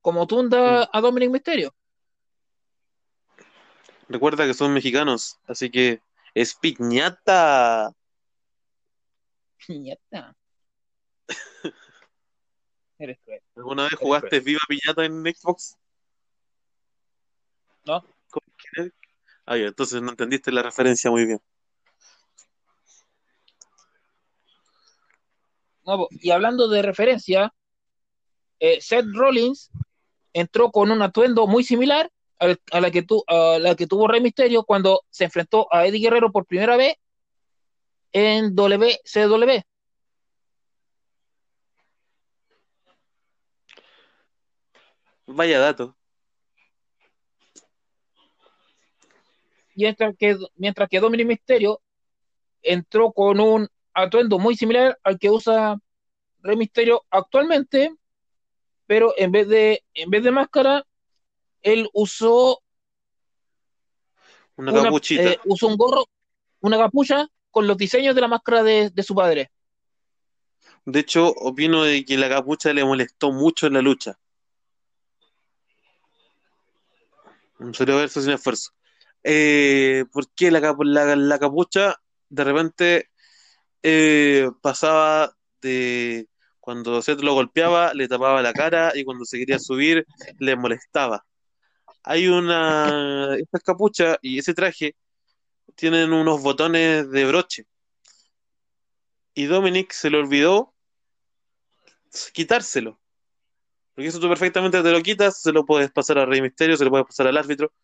[0.00, 1.74] como tunda a Dominic Misterio.
[4.08, 6.00] Recuerda que son mexicanos, así que
[6.34, 7.92] es piñata.
[9.66, 10.36] Piñata.
[12.98, 13.42] Eres cruel.
[13.56, 15.76] ¿Alguna vez Eres jugaste Viva Piñata en Xbox?
[17.88, 18.04] No.
[19.46, 21.40] Ah, ya, entonces no entendiste la referencia muy bien.
[25.86, 27.54] No, y hablando de referencia,
[28.60, 29.70] eh, Seth Rollins
[30.34, 34.06] entró con un atuendo muy similar al- a la que, tu- a la que tuvo
[34.06, 36.94] Rey Misterio cuando se enfrentó a Eddie Guerrero por primera vez
[38.12, 39.62] en WCW.
[45.26, 45.97] Vaya dato.
[49.78, 51.80] Mientras que, mientras que Dominic Misterio
[52.62, 55.78] entró con un atuendo muy similar al que usa
[56.42, 57.94] Rey Misterio actualmente,
[58.88, 60.84] pero en vez de, en vez de máscara,
[61.62, 62.60] él usó
[64.56, 65.22] Una una- capuchita.
[65.22, 66.06] eh, usó un gorro,
[66.60, 69.52] una capucha con los diseños de la máscara de, de su padre.
[70.86, 74.18] De hecho, opino de que la capucha le molestó mucho en la lucha.
[77.74, 78.72] Sería verso sin esfuerzo.
[79.30, 81.96] Eh, ¿por qué la, la- capucha
[82.30, 83.10] de repente
[83.82, 86.26] eh, pasaba de
[86.60, 90.06] cuando Seth lo golpeaba, le tapaba la cara y cuando se quería subir
[90.38, 91.26] le molestaba?
[92.04, 94.96] Hay una, esta capucha y ese traje
[95.74, 97.66] tienen unos botones de broche
[99.34, 100.72] y Dominic se le olvidó
[102.32, 102.98] quitárselo.
[103.94, 106.84] Porque eso tú perfectamente te lo quitas, se lo puedes pasar a Rey Misterio, se
[106.84, 107.74] lo puedes pasar al árbitro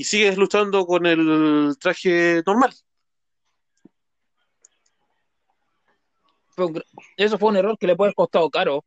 [0.00, 2.72] y sigues luchando con el traje normal.
[7.18, 8.82] Eso fue un error que le puede haber costado caro.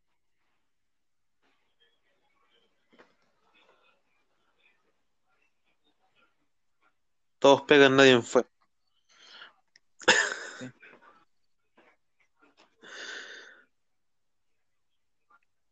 [7.38, 8.44] Todos pegan, nadie fue.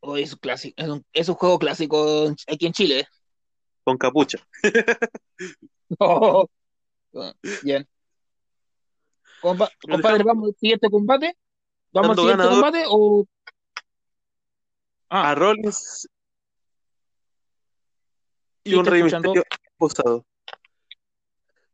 [0.02, 3.08] Oh, es, un clásico, es, un, es un juego clásico aquí en Chile.
[3.84, 4.38] Con capucha.
[6.00, 6.48] Oh,
[7.64, 7.86] bien.
[9.42, 11.38] Compa- compadre, ¿vamos al siguiente combate?
[11.92, 12.64] ¿Vamos al siguiente ganador.
[12.64, 13.26] combate o...?
[15.10, 16.08] A Ah, Rollins
[18.64, 19.32] y un Rey escuchando.
[19.34, 19.44] Misterio
[19.78, 20.26] posado.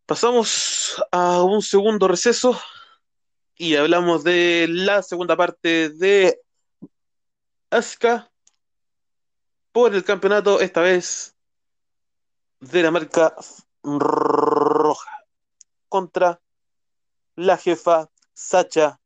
[0.07, 2.59] Pasamos a un segundo receso
[3.55, 6.39] y hablamos de la segunda parte de
[7.69, 8.31] Asuka
[9.71, 11.35] por el campeonato, esta vez
[12.59, 13.35] de la marca
[13.83, 15.25] roja,
[15.89, 16.41] contra
[17.35, 18.99] la jefa Sacha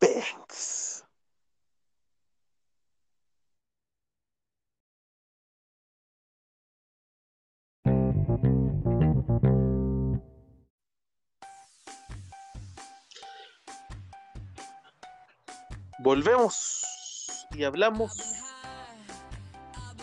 [0.00, 1.04] Banks.
[16.00, 16.86] Volvemos
[17.50, 18.16] y hablamos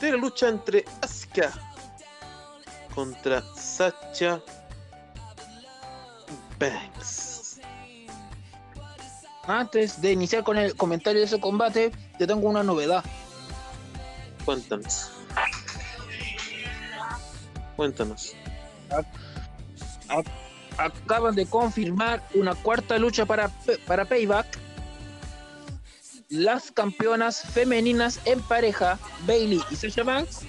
[0.01, 0.83] de la lucha entre
[2.93, 4.41] Contra Sacha
[6.57, 7.59] Banks.
[9.47, 13.03] antes de iniciar con el comentario de ese combate, te tengo una novedad.
[14.45, 15.11] Cuéntanos.
[17.75, 18.33] Cuéntanos.
[20.77, 23.49] Acaban de confirmar una cuarta lucha para,
[23.85, 24.45] para Payback.
[26.29, 30.41] Las campeonas femeninas en pareja, Bailey y Sasha Banks,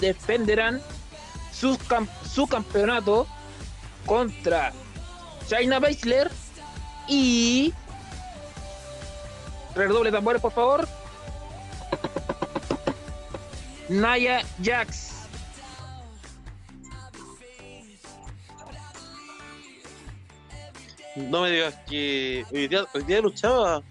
[0.00, 0.80] defenderán
[1.52, 3.26] su campeonato
[4.06, 4.72] contra
[5.48, 6.30] China Baszler
[7.08, 7.72] y
[9.74, 10.88] redoble tambores por favor
[13.88, 15.10] Naya Jax
[21.16, 23.82] No me digas que hoy día, hoy día luchaba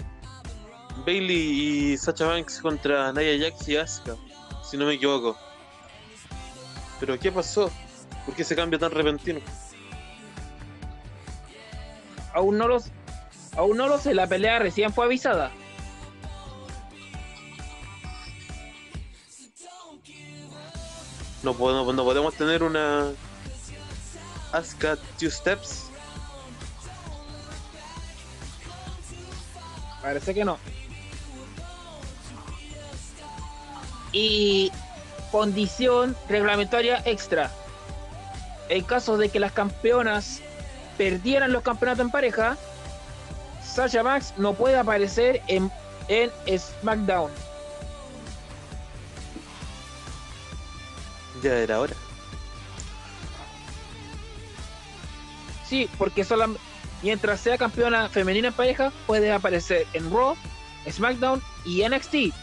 [1.05, 4.16] Bailey y Sacha Banks contra Nia Jax y Asuka,
[4.64, 5.38] si no me equivoco.
[7.00, 7.72] Pero ¿qué pasó?
[8.26, 9.39] ¿Por qué ese cambio tan repentino?
[12.34, 12.86] aún no los
[13.58, 15.52] aún no lo sé la pelea recién fue avisada
[21.41, 23.14] No podemos, no podemos tener una
[24.52, 25.86] Asuka Two Steps.
[30.02, 30.58] parece que no
[34.12, 34.70] y
[35.32, 37.51] condición reglamentaria extra
[38.69, 40.41] en caso de que las campeonas
[40.97, 42.57] perdieran los campeonatos en pareja
[43.63, 45.71] Sasha Banks no puede aparecer en,
[46.07, 47.32] en SmackDown
[51.41, 51.93] Ya era hora.
[55.65, 56.57] Sí, porque solam-
[57.01, 60.36] mientras sea campeona femenina en pareja, puede aparecer en Raw,
[60.89, 62.34] SmackDown y NXT.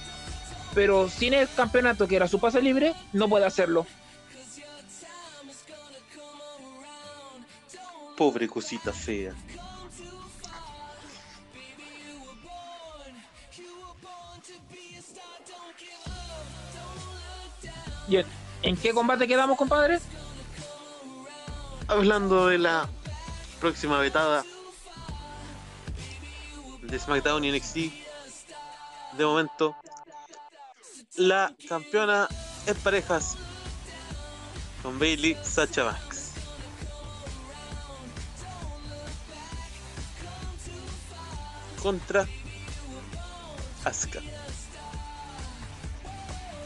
[0.77, 3.87] Pero sin el campeonato que era su pase libre, no puede hacerlo.
[8.15, 9.33] Pobre cosita fea.
[18.09, 18.27] ¿Y en-
[18.63, 19.99] en qué combate quedamos, compadre?
[21.89, 22.89] Hablando de la
[23.61, 24.45] próxima vetada
[26.83, 27.77] de SmackDown y NXT,
[29.17, 29.75] de momento,
[31.17, 32.29] la campeona
[32.67, 33.37] en parejas
[34.83, 36.33] con Bailey Sacha Banks.
[41.83, 42.27] Contra
[43.85, 44.21] Asuka.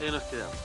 [0.00, 0.56] Ahí nos quedamos.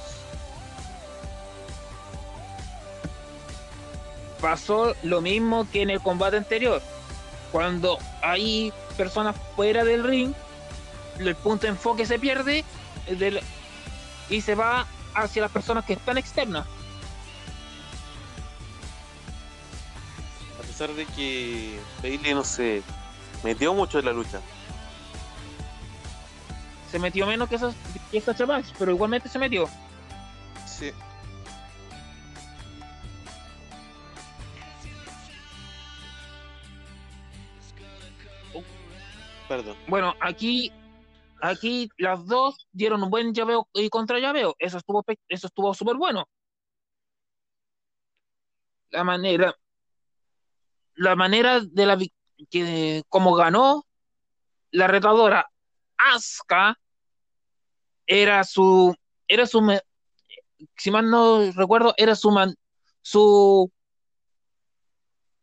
[4.42, 6.80] pasó lo mismo que en el combate anterior.
[7.52, 10.34] Cuando hay personas fuera del ring,
[11.18, 12.64] el punto de enfoque se pierde
[13.10, 13.42] del-
[14.30, 16.66] y se va hacia las personas que están externas.
[20.60, 22.84] A pesar de que Bailey no se
[23.44, 24.42] metió mucho en la lucha.
[26.92, 27.76] Se metió menos que esas
[28.12, 29.70] que Sacha Banks, pero igualmente se metió.
[30.66, 30.92] Sí.
[39.48, 39.78] Perdón.
[39.88, 40.72] Bueno, aquí,
[41.42, 44.56] aquí las dos dieron un buen llaveo y contra llaveo.
[44.60, 46.28] Eso estuvo, eso estuvo súper bueno.
[48.92, 49.56] La manera,
[50.96, 51.98] la manera de la
[52.50, 53.86] que como ganó
[54.72, 55.50] la retadora
[55.98, 56.78] Asuka
[58.08, 58.96] era su,
[59.28, 59.80] era su,
[60.76, 62.32] si mal no recuerdo, era su
[63.02, 63.72] su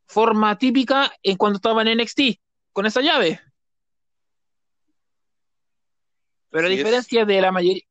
[0.07, 2.20] forma típica en cuando estaba en NXT
[2.72, 3.40] con esa llave.
[6.53, 6.76] Pero a es.
[6.76, 7.82] diferencia de la mayoría,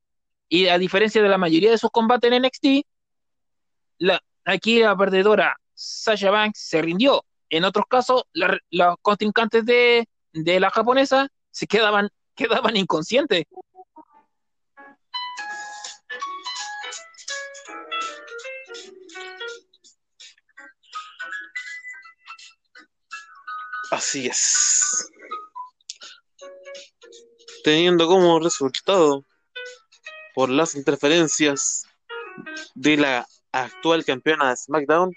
[0.47, 2.86] y a diferencia de la mayoría de sus combates en NXT,
[3.99, 7.26] la, aquí la perdedora Sasha Banks se rindió.
[7.49, 13.43] En otros casos, la- los contrincantes de, de la japonesa se quedaban, quedaban inconscientes.
[23.91, 25.09] Así es.
[27.64, 29.24] Teniendo como resultado,
[30.34, 31.86] por las interferencias
[32.74, 35.14] de la actual campeona de SmackDown,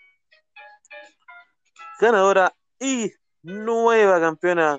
[2.01, 4.79] ganadora y nueva campeona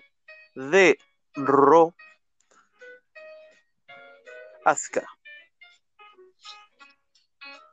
[0.56, 0.98] de
[1.36, 1.94] Raw,
[4.66, 5.08] Asuka.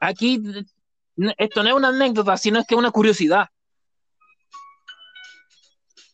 [0.00, 0.40] Aquí
[1.38, 3.48] esto no es una anécdota, sino es que es una curiosidad.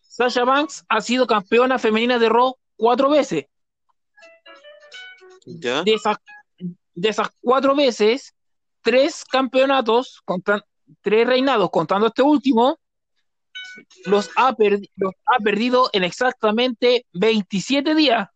[0.09, 3.47] Sasha Banks ha sido campeona femenina de Raw cuatro veces.
[5.61, 5.83] ¿Ya?
[5.83, 6.17] de esas,
[6.95, 8.35] de esas cuatro veces,
[8.83, 10.63] tres campeonatos, contan-
[11.01, 12.79] tres reinados, contando este último,
[14.07, 18.29] los ha, perdi- los ha perdido en exactamente 27 días.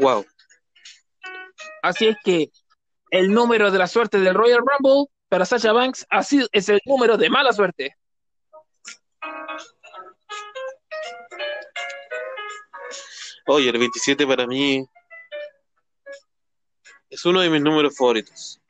[0.00, 0.24] Wow.
[1.82, 2.50] Así es que
[3.10, 6.80] el número de la suerte del Royal Rumble para Sasha Banks ha sido, es el
[6.86, 7.96] número de mala suerte.
[13.46, 14.86] Oye, el 27 para mí
[17.10, 18.60] es uno de mis números favoritos.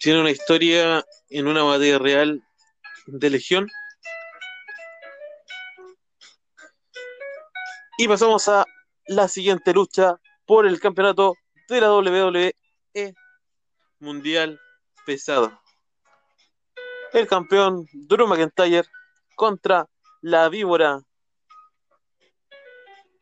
[0.00, 2.42] Tiene una historia en una batalla real
[3.06, 3.68] de Legión.
[7.98, 8.64] Y pasamos a
[9.08, 11.34] la siguiente lucha por el campeonato
[11.68, 12.54] de la WWE
[13.98, 14.60] Mundial
[15.04, 15.60] Pesado.
[17.12, 18.88] El campeón Drew McIntyre
[19.34, 19.86] contra
[20.22, 21.02] la víbora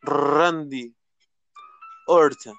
[0.03, 0.95] Randy
[2.07, 2.57] Orton.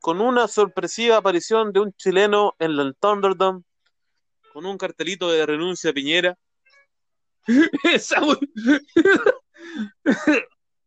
[0.00, 3.62] Con una sorpresiva aparición de un chileno en el Thunderdome,
[4.52, 6.36] con un cartelito de renuncia a Piñera.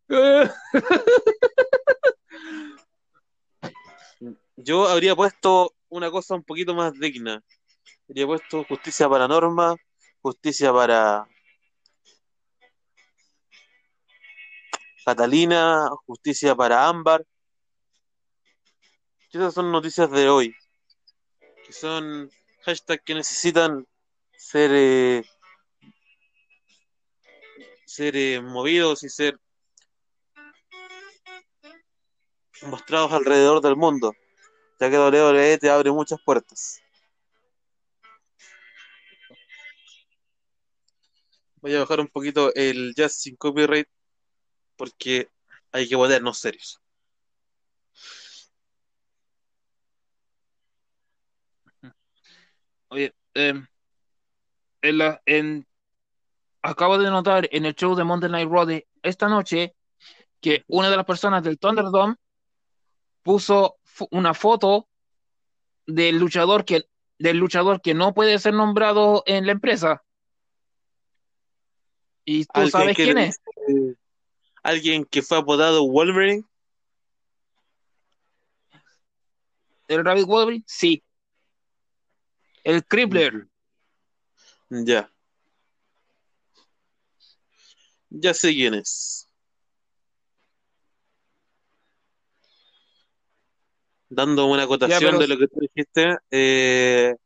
[4.66, 7.40] Yo habría puesto una cosa un poquito más digna.
[8.08, 9.76] Habría puesto justicia para Norma,
[10.20, 11.24] justicia para
[15.04, 17.24] Catalina, justicia para Ámbar.
[19.30, 20.52] Esas son noticias de hoy.
[21.64, 22.28] Que son
[22.64, 23.86] hashtags que necesitan
[24.36, 25.22] ser, eh,
[27.84, 29.38] ser eh, movidos y ser
[32.62, 34.12] mostrados alrededor del mundo,
[34.78, 36.80] ya que WWE te abre muchas puertas.
[41.56, 43.88] Voy a bajar un poquito el jazz sin copyright
[44.76, 45.28] porque
[45.72, 46.80] hay que ponernos serios.
[52.88, 53.54] Oye, eh,
[54.82, 55.66] en la, en,
[56.62, 58.66] acabo de notar en el show de Monday Night Raw
[59.02, 59.74] esta noche
[60.40, 62.14] que una de las personas del Thunderdome
[63.22, 63.78] puso
[64.10, 64.88] una foto
[65.86, 66.88] del luchador que
[67.18, 70.04] del luchador que no puede ser nombrado en la empresa.
[72.24, 73.40] ¿Y tú Alguien sabes que quién es?
[74.62, 76.44] Alguien que fue apodado Wolverine.
[79.88, 80.64] ¿El Rabbit Wolverine?
[80.66, 81.02] Sí.
[82.64, 83.46] El Crippler.
[84.68, 85.10] Ya.
[88.10, 89.25] Ya sé quién es.
[94.08, 97.16] Dando una acotación pero- de lo que tú dijiste, eh,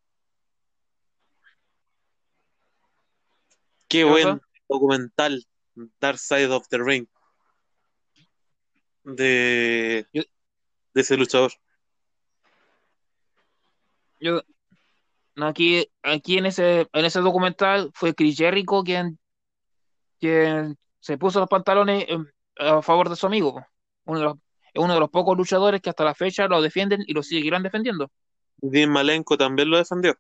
[3.89, 5.45] qué ¿Qué buen documental
[6.01, 7.07] Dark Side of the Ring
[9.05, 11.53] de, de ese luchador.
[14.21, 14.43] Yo,
[15.37, 19.19] aquí, aquí en ese, en ese documental fue Chris Jericho quien,
[20.19, 22.19] quien se puso los pantalones eh,
[22.59, 23.65] a favor de su amigo.
[24.05, 24.37] Uno de los,
[24.73, 27.63] es uno de los pocos luchadores que hasta la fecha lo defienden y lo seguirán
[27.63, 28.11] defendiendo.
[28.59, 30.15] Dean Malenko también lo defendió.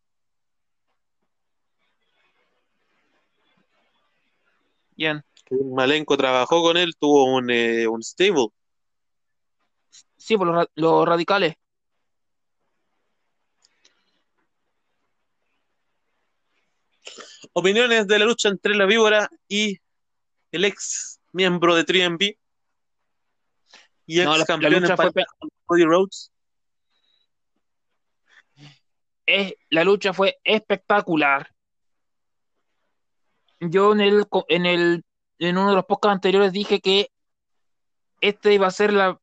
[4.97, 5.23] Bien.
[5.51, 8.49] Malenko trabajó con él, tuvo un, eh, un stable.
[10.17, 11.55] Sí, por los, los radicales.
[17.53, 19.79] Opiniones de la lucha entre la víbora y
[20.53, 22.37] el ex miembro de 3MB
[24.11, 25.13] y ex No, la, la campeón lucha fue,
[25.67, 26.33] Cody Rhodes.
[29.25, 31.55] es, la lucha fue espectacular.
[33.61, 35.05] Yo en el, en el,
[35.39, 37.13] en uno de los podcasts anteriores dije que
[38.21, 39.21] este iba a ser la,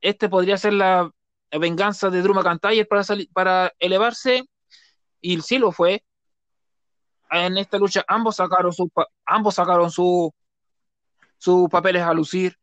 [0.00, 1.12] este podría ser la
[1.52, 4.44] venganza de Drew McIntyre para salir, para elevarse,
[5.20, 6.04] y sí lo fue.
[7.30, 8.90] En esta lucha ambos sacaron su,
[9.24, 10.34] ambos sacaron su,
[11.36, 12.58] sus papeles a lucir.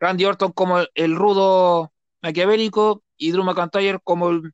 [0.00, 1.92] Randy Orton como el, el rudo
[2.22, 4.52] maquiavélico y Drew McIntyre como el,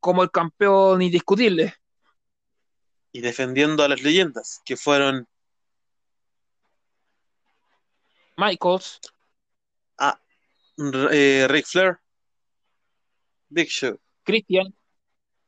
[0.00, 1.74] como el campeón indiscutible.
[3.12, 5.26] y defendiendo a las leyendas que fueron
[8.36, 9.00] Michaels,
[11.12, 11.98] eh, Ric Flair,
[13.48, 14.74] Big Show, Christian,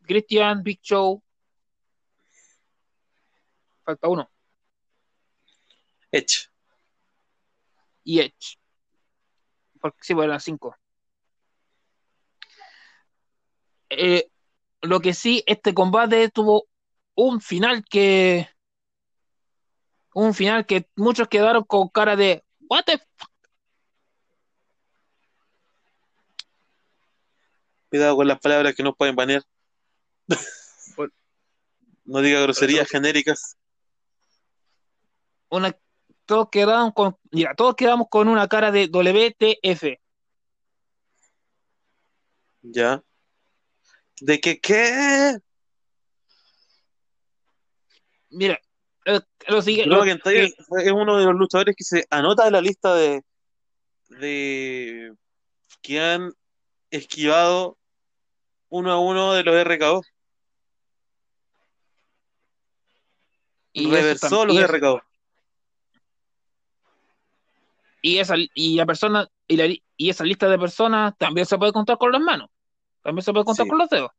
[0.02, 1.22] Christian, Big Show.
[3.84, 4.30] Falta uno.
[6.12, 6.50] Edge.
[8.04, 8.58] Y Edge.
[9.82, 10.76] Porque sí, pues eran cinco.
[13.90, 14.30] Eh,
[14.80, 16.68] lo que sí, este combate tuvo
[17.14, 18.48] un final que.
[20.14, 22.44] Un final que muchos quedaron con cara de.
[22.60, 23.06] ¿What the f-?"
[27.90, 29.42] Cuidado con las palabras que nos pueden banear.
[32.04, 33.56] No diga groserías genéricas.
[35.48, 35.76] Una,
[36.32, 37.14] todos quedaron con.
[37.30, 40.00] Mira, todos quedamos con una cara de WTF.
[42.62, 43.02] ¿Ya?
[44.18, 45.36] ¿De qué qué?
[48.30, 48.58] Mira,
[49.84, 53.22] lo McIntyre que- es uno de los luchadores que se anota en la lista de,
[54.08, 55.12] de
[55.82, 56.32] que han
[56.90, 57.76] esquivado
[58.70, 60.00] uno a uno de los RKO.
[63.74, 65.02] y Reversó los RKO.
[68.02, 71.72] Y esa y la persona y, la, y esa lista de personas también se puede
[71.72, 72.50] contar con las manos
[73.02, 73.70] también se puede contar Sí.
[73.70, 74.10] con los dedos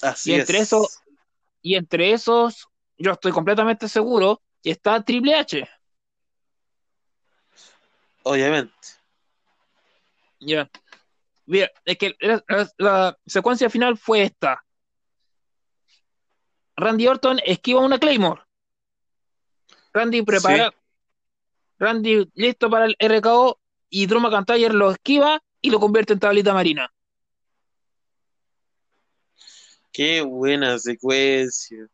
[0.00, 0.62] Así y entre es.
[0.72, 0.88] eso-
[1.60, 5.68] y entre esos yo estoy completamente seguro que está Triple H
[8.22, 8.72] Obviamente.
[10.40, 10.70] ya
[11.46, 14.64] mira es que la, la- la secuencia final fue esta
[16.76, 18.42] Randy Orton esquiva una Claymore
[19.92, 20.72] Randy prepara
[21.78, 23.58] Randy listo para el RKO
[23.90, 26.92] y Drew McIntyre lo esquiva y lo convierte en tablita marina
[29.92, 31.86] Qué buena secuencia.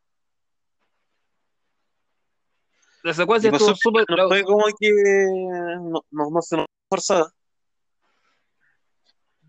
[3.02, 4.90] la secuencia estuvo súper No fue como que
[5.80, 7.30] no, no, no se nos forzada.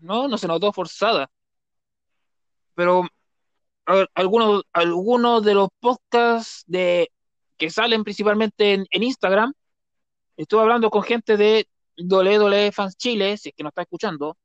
[0.00, 1.30] No, no se notó forzada.
[2.74, 3.08] Pero
[3.86, 7.10] ver, algunos, algunos de los podcasts de,
[7.56, 9.54] que salen principalmente en, en Instagram,
[10.42, 14.36] estuve hablando con gente de WWE Fans Chile, si es que no está escuchando,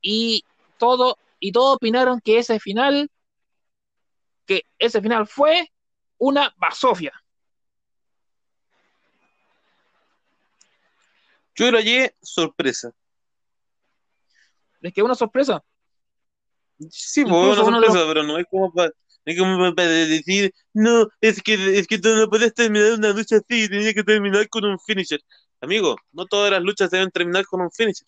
[0.00, 0.44] y
[0.78, 3.10] todo, y todos opinaron que ese final,
[4.46, 5.72] que ese final fue
[6.18, 7.12] una basofia.
[11.54, 12.92] Yo lo hallé sorpresa.
[14.82, 15.64] Es que una sorpresa.
[16.90, 18.92] Sí, pues una sorpresa, pero no es como para
[19.26, 23.36] es como para decir, no, es que, es que tú no puedes terminar una lucha
[23.36, 25.20] así, tenía que terminar con un finisher.
[25.60, 28.06] Amigo, no todas las luchas deben terminar con un finisher.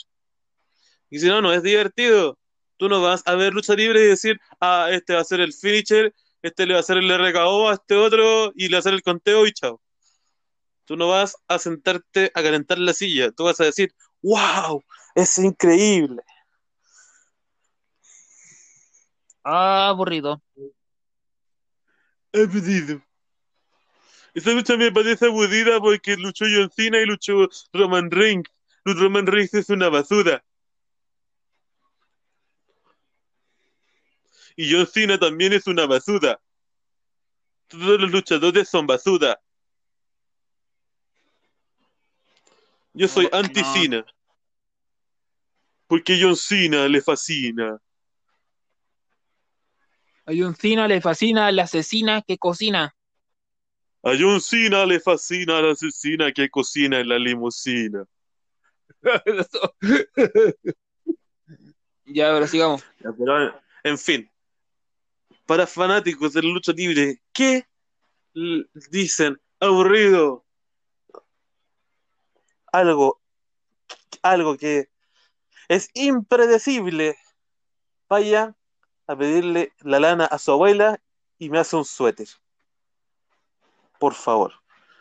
[1.10, 2.38] Y si no, no es divertido.
[2.76, 5.52] Tú no vas a ver lucha libre y decir, ah, este va a ser el
[5.52, 8.80] finisher, este le va a hacer el RKO a este otro y le va a
[8.80, 9.80] hacer el conteo y chao.
[10.84, 13.92] Tú no vas a sentarte a calentar la silla, tú vas a decir,
[14.22, 14.82] wow,
[15.16, 16.22] es increíble.
[19.42, 20.40] Ah, aburrido.
[22.43, 23.03] Aburrido.
[24.34, 28.49] Esa lucha me parece aburrida porque luchó John Cena y luchó Roman Reigns.
[28.84, 30.45] Roman Reigns es una basura.
[34.57, 36.41] Y John Cena también es una basura.
[37.68, 39.41] Todos los luchadores son basura.
[42.93, 44.05] Yo soy No, anti-Cena.
[45.86, 47.80] Porque John Cena le fascina.
[50.28, 52.94] A John Cena le fascina la asesina que cocina.
[54.02, 58.04] A John Cena le fascina la asesina que cocina en la limusina.
[62.04, 62.84] ya, pero sigamos.
[63.02, 64.30] Ya, pero, en fin,
[65.46, 67.66] para fanáticos de la lucha libre, ¿qué
[68.90, 69.40] dicen?
[69.58, 70.44] Aburrido.
[72.70, 73.22] Algo,
[74.20, 74.90] algo que
[75.68, 77.16] es impredecible.
[78.10, 78.57] Vaya
[79.09, 81.00] a pedirle la lana a su abuela
[81.38, 82.28] y me hace un suéter.
[83.98, 84.52] Por favor.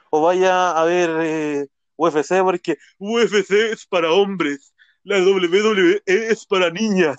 [0.09, 4.73] O vaya a ver eh, UFC porque UFC es para hombres.
[5.03, 7.17] La WWE es para niñas.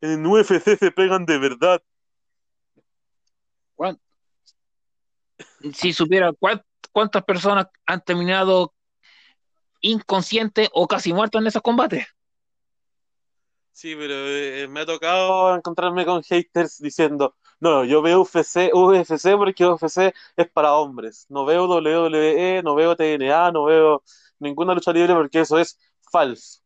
[0.00, 1.82] En UFC se pegan de verdad.
[3.76, 4.00] ¿Cuán-
[5.74, 8.72] Si supiera cuán- cuántas personas han terminado
[9.82, 12.06] inconscientes o casi muertos en esos combates.
[13.80, 19.38] Sí, pero eh, me ha tocado encontrarme con haters diciendo, no, yo veo UFC, UFC
[19.38, 21.24] porque UFC es para hombres.
[21.30, 24.02] No veo WWE, no veo TNA, no veo
[24.38, 25.78] ninguna lucha libre porque eso es
[26.12, 26.60] falso.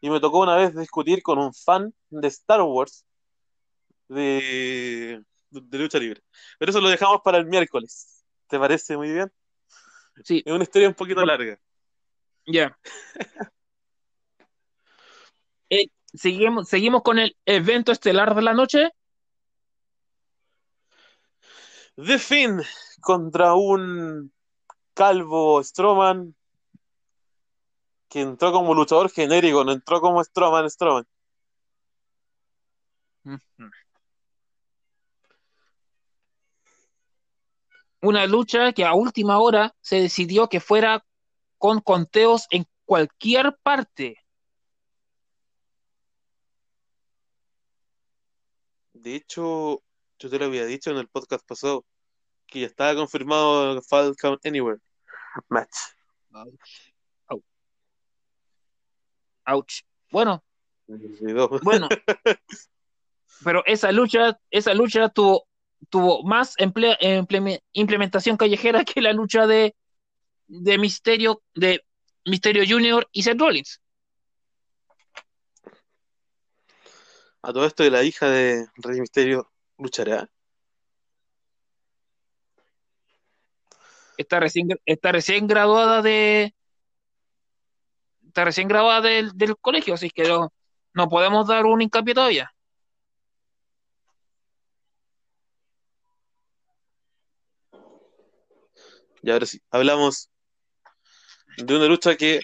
[0.00, 3.04] Y me tocó una vez discutir con un fan de Star Wars
[4.06, 5.20] de,
[5.50, 6.22] de lucha libre.
[6.60, 8.24] Pero eso lo dejamos para el miércoles.
[8.46, 9.32] ¿Te parece muy bien?
[10.22, 11.58] Sí, Es una historia un poquito larga.
[12.46, 12.78] ya.
[15.74, 18.90] Eh, seguimos, seguimos con el evento estelar de la noche.
[21.96, 22.60] The Finn
[23.00, 24.30] contra un
[24.92, 26.34] calvo Strowman
[28.10, 31.06] que entró como luchador genérico, no entró como Strowman Strowman.
[38.02, 41.02] Una lucha que a última hora se decidió que fuera
[41.56, 44.21] con conteos en cualquier parte.
[49.02, 49.82] De hecho,
[50.18, 51.84] yo te lo había dicho en el podcast pasado
[52.46, 54.78] que ya estaba confirmado el Fall Count Anywhere
[55.48, 55.74] match.
[57.28, 57.42] Ouch.
[59.46, 59.80] Ouch.
[60.10, 60.44] Bueno,
[61.62, 61.88] bueno.
[63.44, 65.48] Pero esa lucha, esa lucha tuvo,
[65.90, 69.74] tuvo más emple- empleme- implementación callejera que la lucha de,
[70.46, 71.84] de Misterio, de
[72.24, 73.80] Misterio Junior y Seth Rollins.
[77.42, 80.30] A todo esto de la hija de Rey Misterio luchará.
[84.16, 86.54] Está recién, está recién graduada de.
[88.28, 90.52] Está recién graduada del, del colegio, así que no,
[90.94, 92.54] no podemos dar un hincapié todavía.
[99.22, 100.30] Y ahora sí, hablamos
[101.56, 102.40] de una lucha que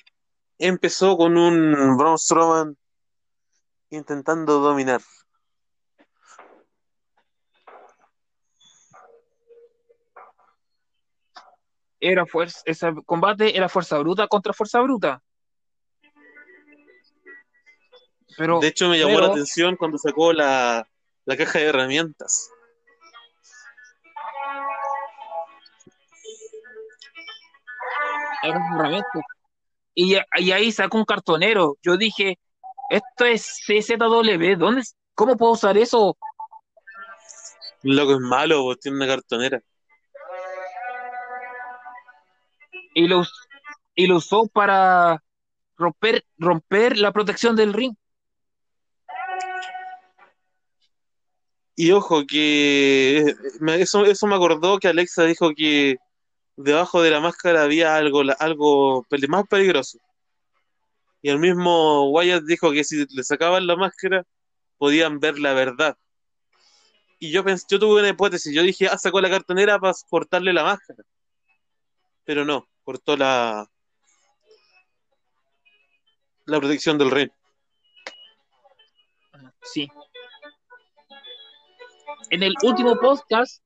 [0.59, 2.77] empezó con un Braun Strowman
[3.91, 5.01] intentando dominar.
[12.01, 15.21] Era fuerza, ese combate era fuerza bruta contra fuerza bruta.
[18.37, 20.89] Pero, De hecho, me llamó pero- la atención cuando sacó la,
[21.25, 22.51] la caja de herramientas.
[28.43, 29.21] era un herramienta.
[29.95, 31.77] Y, y ahí sacó un cartonero.
[31.83, 32.39] Yo dije,
[32.91, 34.83] esto es CZW, ¿dónde,
[35.15, 36.17] ¿cómo puedo usar eso?
[37.83, 39.61] Loco es malo, pues, tiene una cartonera.
[42.95, 43.23] Y lo,
[43.95, 45.23] y lo usó para
[45.77, 47.95] romper, romper la protección del ring.
[51.77, 55.99] Y ojo, que me- eso, eso me acordó que Alexa dijo que
[56.57, 59.99] debajo de la máscara había algo, algo más peligroso.
[61.23, 64.25] Y el mismo Wyatt dijo que si le sacaban la máscara,
[64.77, 65.97] podían ver la verdad.
[67.19, 70.53] Y yo pensé, yo tuve una hipótesis, yo dije, ah, sacó la cartonera para cortarle
[70.53, 71.03] la máscara.
[72.25, 73.67] Pero no, cortó la,
[76.47, 77.29] la protección del rey.
[79.63, 79.89] Sí.
[82.31, 83.63] En el último podcast,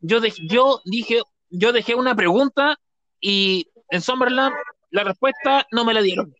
[0.00, 2.78] yo, de- yo dije, yo dejé una pregunta
[3.20, 4.54] y en Summerland
[4.90, 6.34] la respuesta no me la dieron.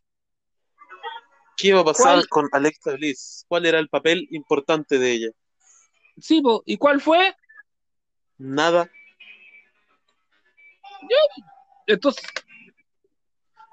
[1.56, 2.28] ¿Qué iba a pasar ¿Cuál?
[2.28, 3.44] con Alexa Bliss?
[3.48, 5.28] ¿Cuál era el papel importante de ella?
[6.18, 7.34] Sí, po, ¿y cuál fue?
[8.38, 8.90] Nada.
[11.86, 12.24] Entonces,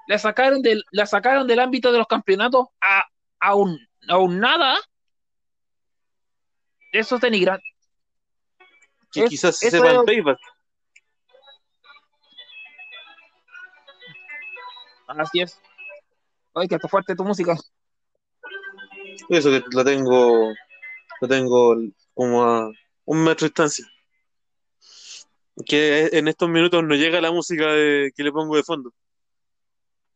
[0.08, 3.04] la sacaron del, la sacaron del ámbito de los campeonatos a,
[3.40, 3.78] a, un,
[4.08, 4.78] a un nada.
[6.92, 7.64] Eso es denigrante.
[9.12, 10.38] Que Es- quizás se es- en payback.
[15.08, 15.60] Así es.
[16.60, 17.56] Ay, que está fuerte tu música.
[19.30, 20.52] Eso que la tengo,
[21.22, 21.76] la tengo
[22.12, 22.70] como a
[23.06, 23.86] un metro de distancia.
[25.64, 28.92] Que en estos minutos no llega la música de- que le pongo de fondo.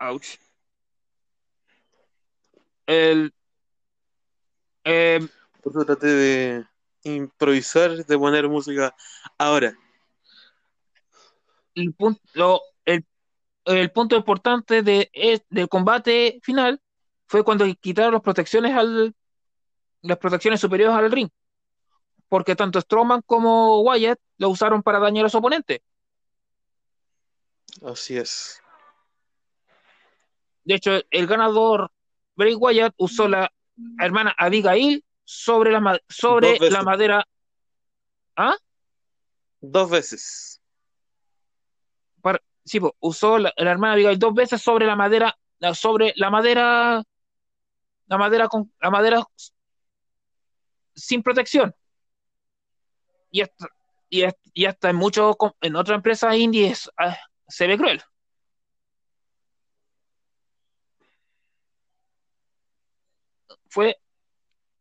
[0.00, 0.36] Ouch.
[2.86, 3.32] El,
[4.84, 5.26] eh,
[5.62, 6.66] Por eso traté de
[7.04, 8.94] improvisar, de poner música
[9.38, 9.74] ahora.
[11.74, 12.60] el punto, lo-
[13.64, 16.80] el, punto importante de, del combate final
[17.26, 19.14] fue cuando quitaron las protecciones al,
[20.02, 21.30] las protecciones superiores al ring.
[22.28, 25.82] Porque tanto Strowman como Wyatt lo usaron para dañar a su oponente.
[27.82, 28.60] Así es.
[30.64, 31.90] De hecho, el ganador
[32.36, 33.52] Bray Wyatt usó la
[33.98, 37.26] hermana Abigail sobre la, sobre la madera.
[38.36, 38.56] ¿Ah?
[39.60, 40.53] Dos veces.
[42.64, 45.36] Sí, po, usó la, la hermana Abigail dos veces sobre la madera,
[45.74, 47.02] sobre la madera,
[48.06, 49.22] la madera con la madera
[50.94, 51.74] sin protección.
[53.30, 53.66] Y hasta,
[54.08, 57.16] y, hasta- en muchos en otras empresas indies ah,
[57.48, 58.02] se ve cruel.
[63.68, 63.96] Fue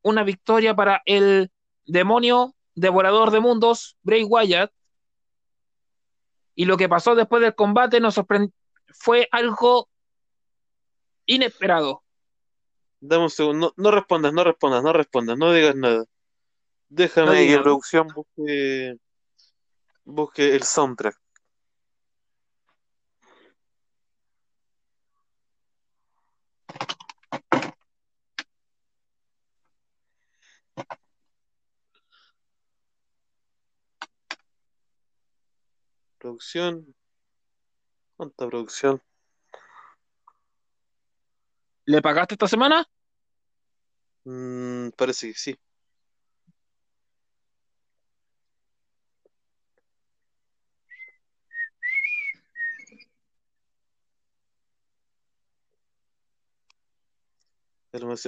[0.03, 1.51] una victoria para el
[1.85, 4.71] demonio devorador de mundos, Bray Wyatt.
[6.55, 8.53] Y lo que pasó después del combate nos sorprendió.
[8.93, 9.89] Fue algo
[11.25, 12.03] inesperado.
[12.99, 13.73] Dame un segundo.
[13.77, 16.05] No, no respondas, no respondas, no respondas, no digas nada.
[16.89, 18.95] Déjame No que producción busque,
[20.03, 21.19] busque el soundtrack.
[36.23, 36.95] Producción.
[38.15, 39.01] ¿Cuánta producción?
[41.85, 42.85] ¿Le pagaste esta semana?
[44.23, 45.55] Mm, parece que sí.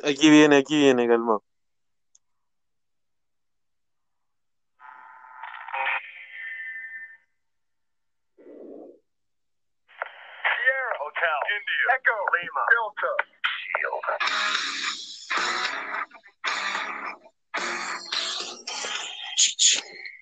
[0.04, 1.44] Aquí viene, aquí viene, calmado.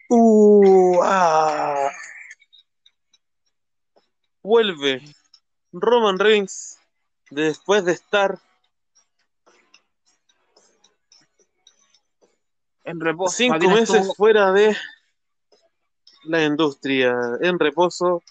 [0.09, 1.89] Uh, ah.
[4.41, 5.01] Vuelve
[5.72, 6.78] Roman Reigns
[7.30, 8.39] después de estar
[12.84, 13.36] En reposo.
[13.36, 14.76] cinco meses estuvo- fuera de
[16.26, 18.22] la industria, en reposo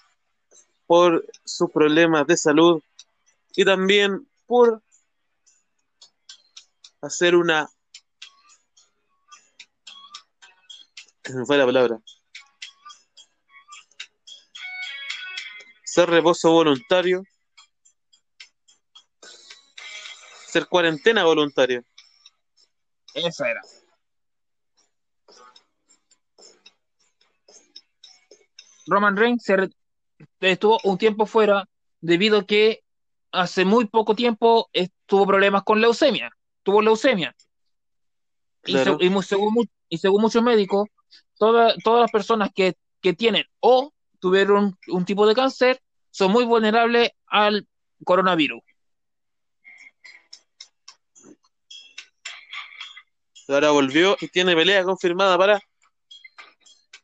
[0.86, 2.82] por sus problemas de salud
[3.56, 4.82] y también por
[7.00, 7.68] hacer una...
[11.32, 11.98] Se me fue la palabra.
[15.82, 17.22] Ser reposo voluntario.
[20.46, 21.82] Ser cuarentena voluntaria.
[23.14, 23.62] Esa era.
[28.86, 29.70] Roman Reigns se
[30.40, 31.64] estuvo un tiempo fuera
[32.00, 32.82] debido a que
[33.30, 34.68] hace muy poco tiempo
[35.06, 36.30] tuvo problemas con leucemia.
[36.62, 37.34] Tuvo leucemia.
[38.64, 38.98] Y, Claro.
[38.98, 40.88] se- y según, y según muchos médicos,
[41.42, 45.82] toda- todas las personas que, que tienen o tuvieron un tipo de cáncer
[46.12, 47.66] son muy vulnerables al,
[48.04, 48.62] coronavirus.
[53.48, 55.60] Ahora volvió y tiene pelea confirmada para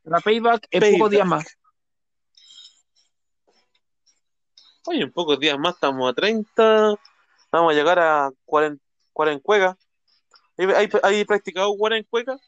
[0.05, 1.45] La payback en pocos días más.
[4.87, 6.95] Oye, en pocos días más estamos a 30.
[7.51, 8.81] Vamos a llegar a 40,
[9.13, 9.77] 40 cuecas.
[10.57, 12.41] ¿Hay, hay, hay practicado 40 cuecas?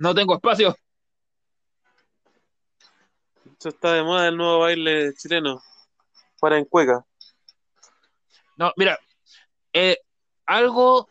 [0.00, 0.74] No tengo espacio.
[3.58, 5.60] Eso está de moda el nuevo baile chileno.
[6.40, 7.04] 40 cuecas.
[8.56, 8.98] No, mira,
[9.74, 9.98] eh,
[10.46, 11.06] algo,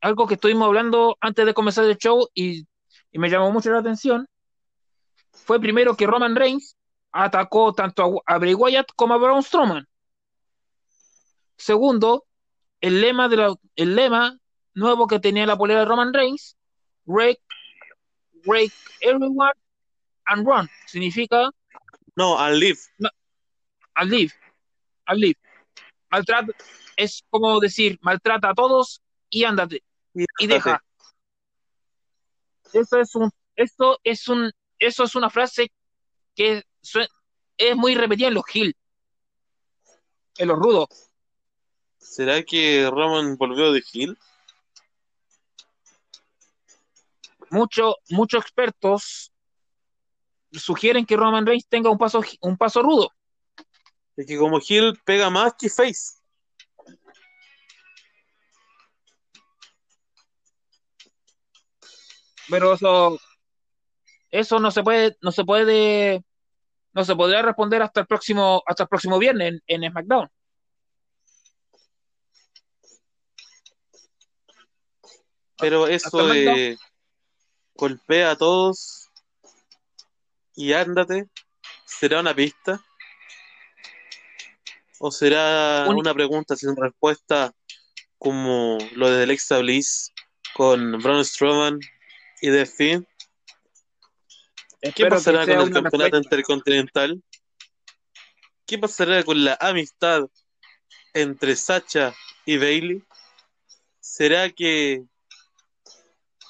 [0.00, 2.64] algo que estuvimos hablando antes de comenzar el show y,
[3.10, 4.28] y me llamó mucho la atención
[5.32, 6.76] fue primero que Roman Reigns
[7.10, 9.88] atacó tanto a, Bray Wyatt como a Braun Strowman.
[11.56, 12.24] Segundo,
[12.80, 14.38] el lema de la- el lema
[14.74, 16.56] nuevo que tenía la polera de Roman Reigns,
[17.04, 17.40] break,
[18.44, 19.52] break everyone
[20.26, 21.50] and run, significa
[22.16, 22.78] No, al live.
[23.94, 24.32] al live,
[25.06, 25.38] al live.
[26.10, 26.52] Maltrata,
[26.96, 29.82] es como decir, maltrata a todos y ándate
[30.38, 30.82] y deja.
[32.72, 35.70] Eso es un, esto es un, eso es una frase
[36.34, 36.64] que
[37.56, 38.74] es muy repetida en los Hill,
[40.38, 40.88] en los rudos.
[41.98, 44.18] ¿Será que Roman volvió de Hill?
[47.52, 49.30] Muchos, muchos expertos
[50.52, 53.10] sugieren que Roman Reigns tenga un paso, un paso rudo.
[54.16, 56.22] Es que como Hill pega más que Face.
[62.50, 63.18] pero eso
[64.30, 66.22] eso no se puede no se puede
[66.92, 70.28] no se podrá responder hasta el próximo hasta el próximo viernes en, en SmackDown
[75.58, 76.76] Pero eso de
[77.86, 79.10] golpea a todos
[80.54, 81.28] y ándate,
[81.84, 82.80] ¿será una pista?
[85.00, 87.52] ¿O será Un- una pregunta sin respuesta
[88.18, 90.12] como lo de Alexa Bliss
[90.54, 91.80] con Braun Strowman
[92.40, 93.08] y The Finn?
[94.94, 97.20] ¿Qué pasará con el campeonato intercontinental?
[98.64, 100.22] ¿Qué pasará con la amistad
[101.14, 102.14] entre Sacha
[102.46, 103.02] y Bailey?
[103.98, 105.02] ¿Será que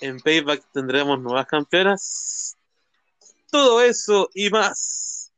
[0.03, 2.57] en Payback tendremos nuevas campeonas?
[3.51, 5.33] Todo eso y más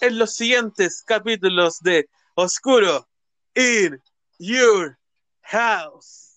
[0.00, 3.08] en los siguientes capítulos de Oscuro
[3.54, 4.02] in
[4.38, 4.98] Your
[5.42, 6.27] House.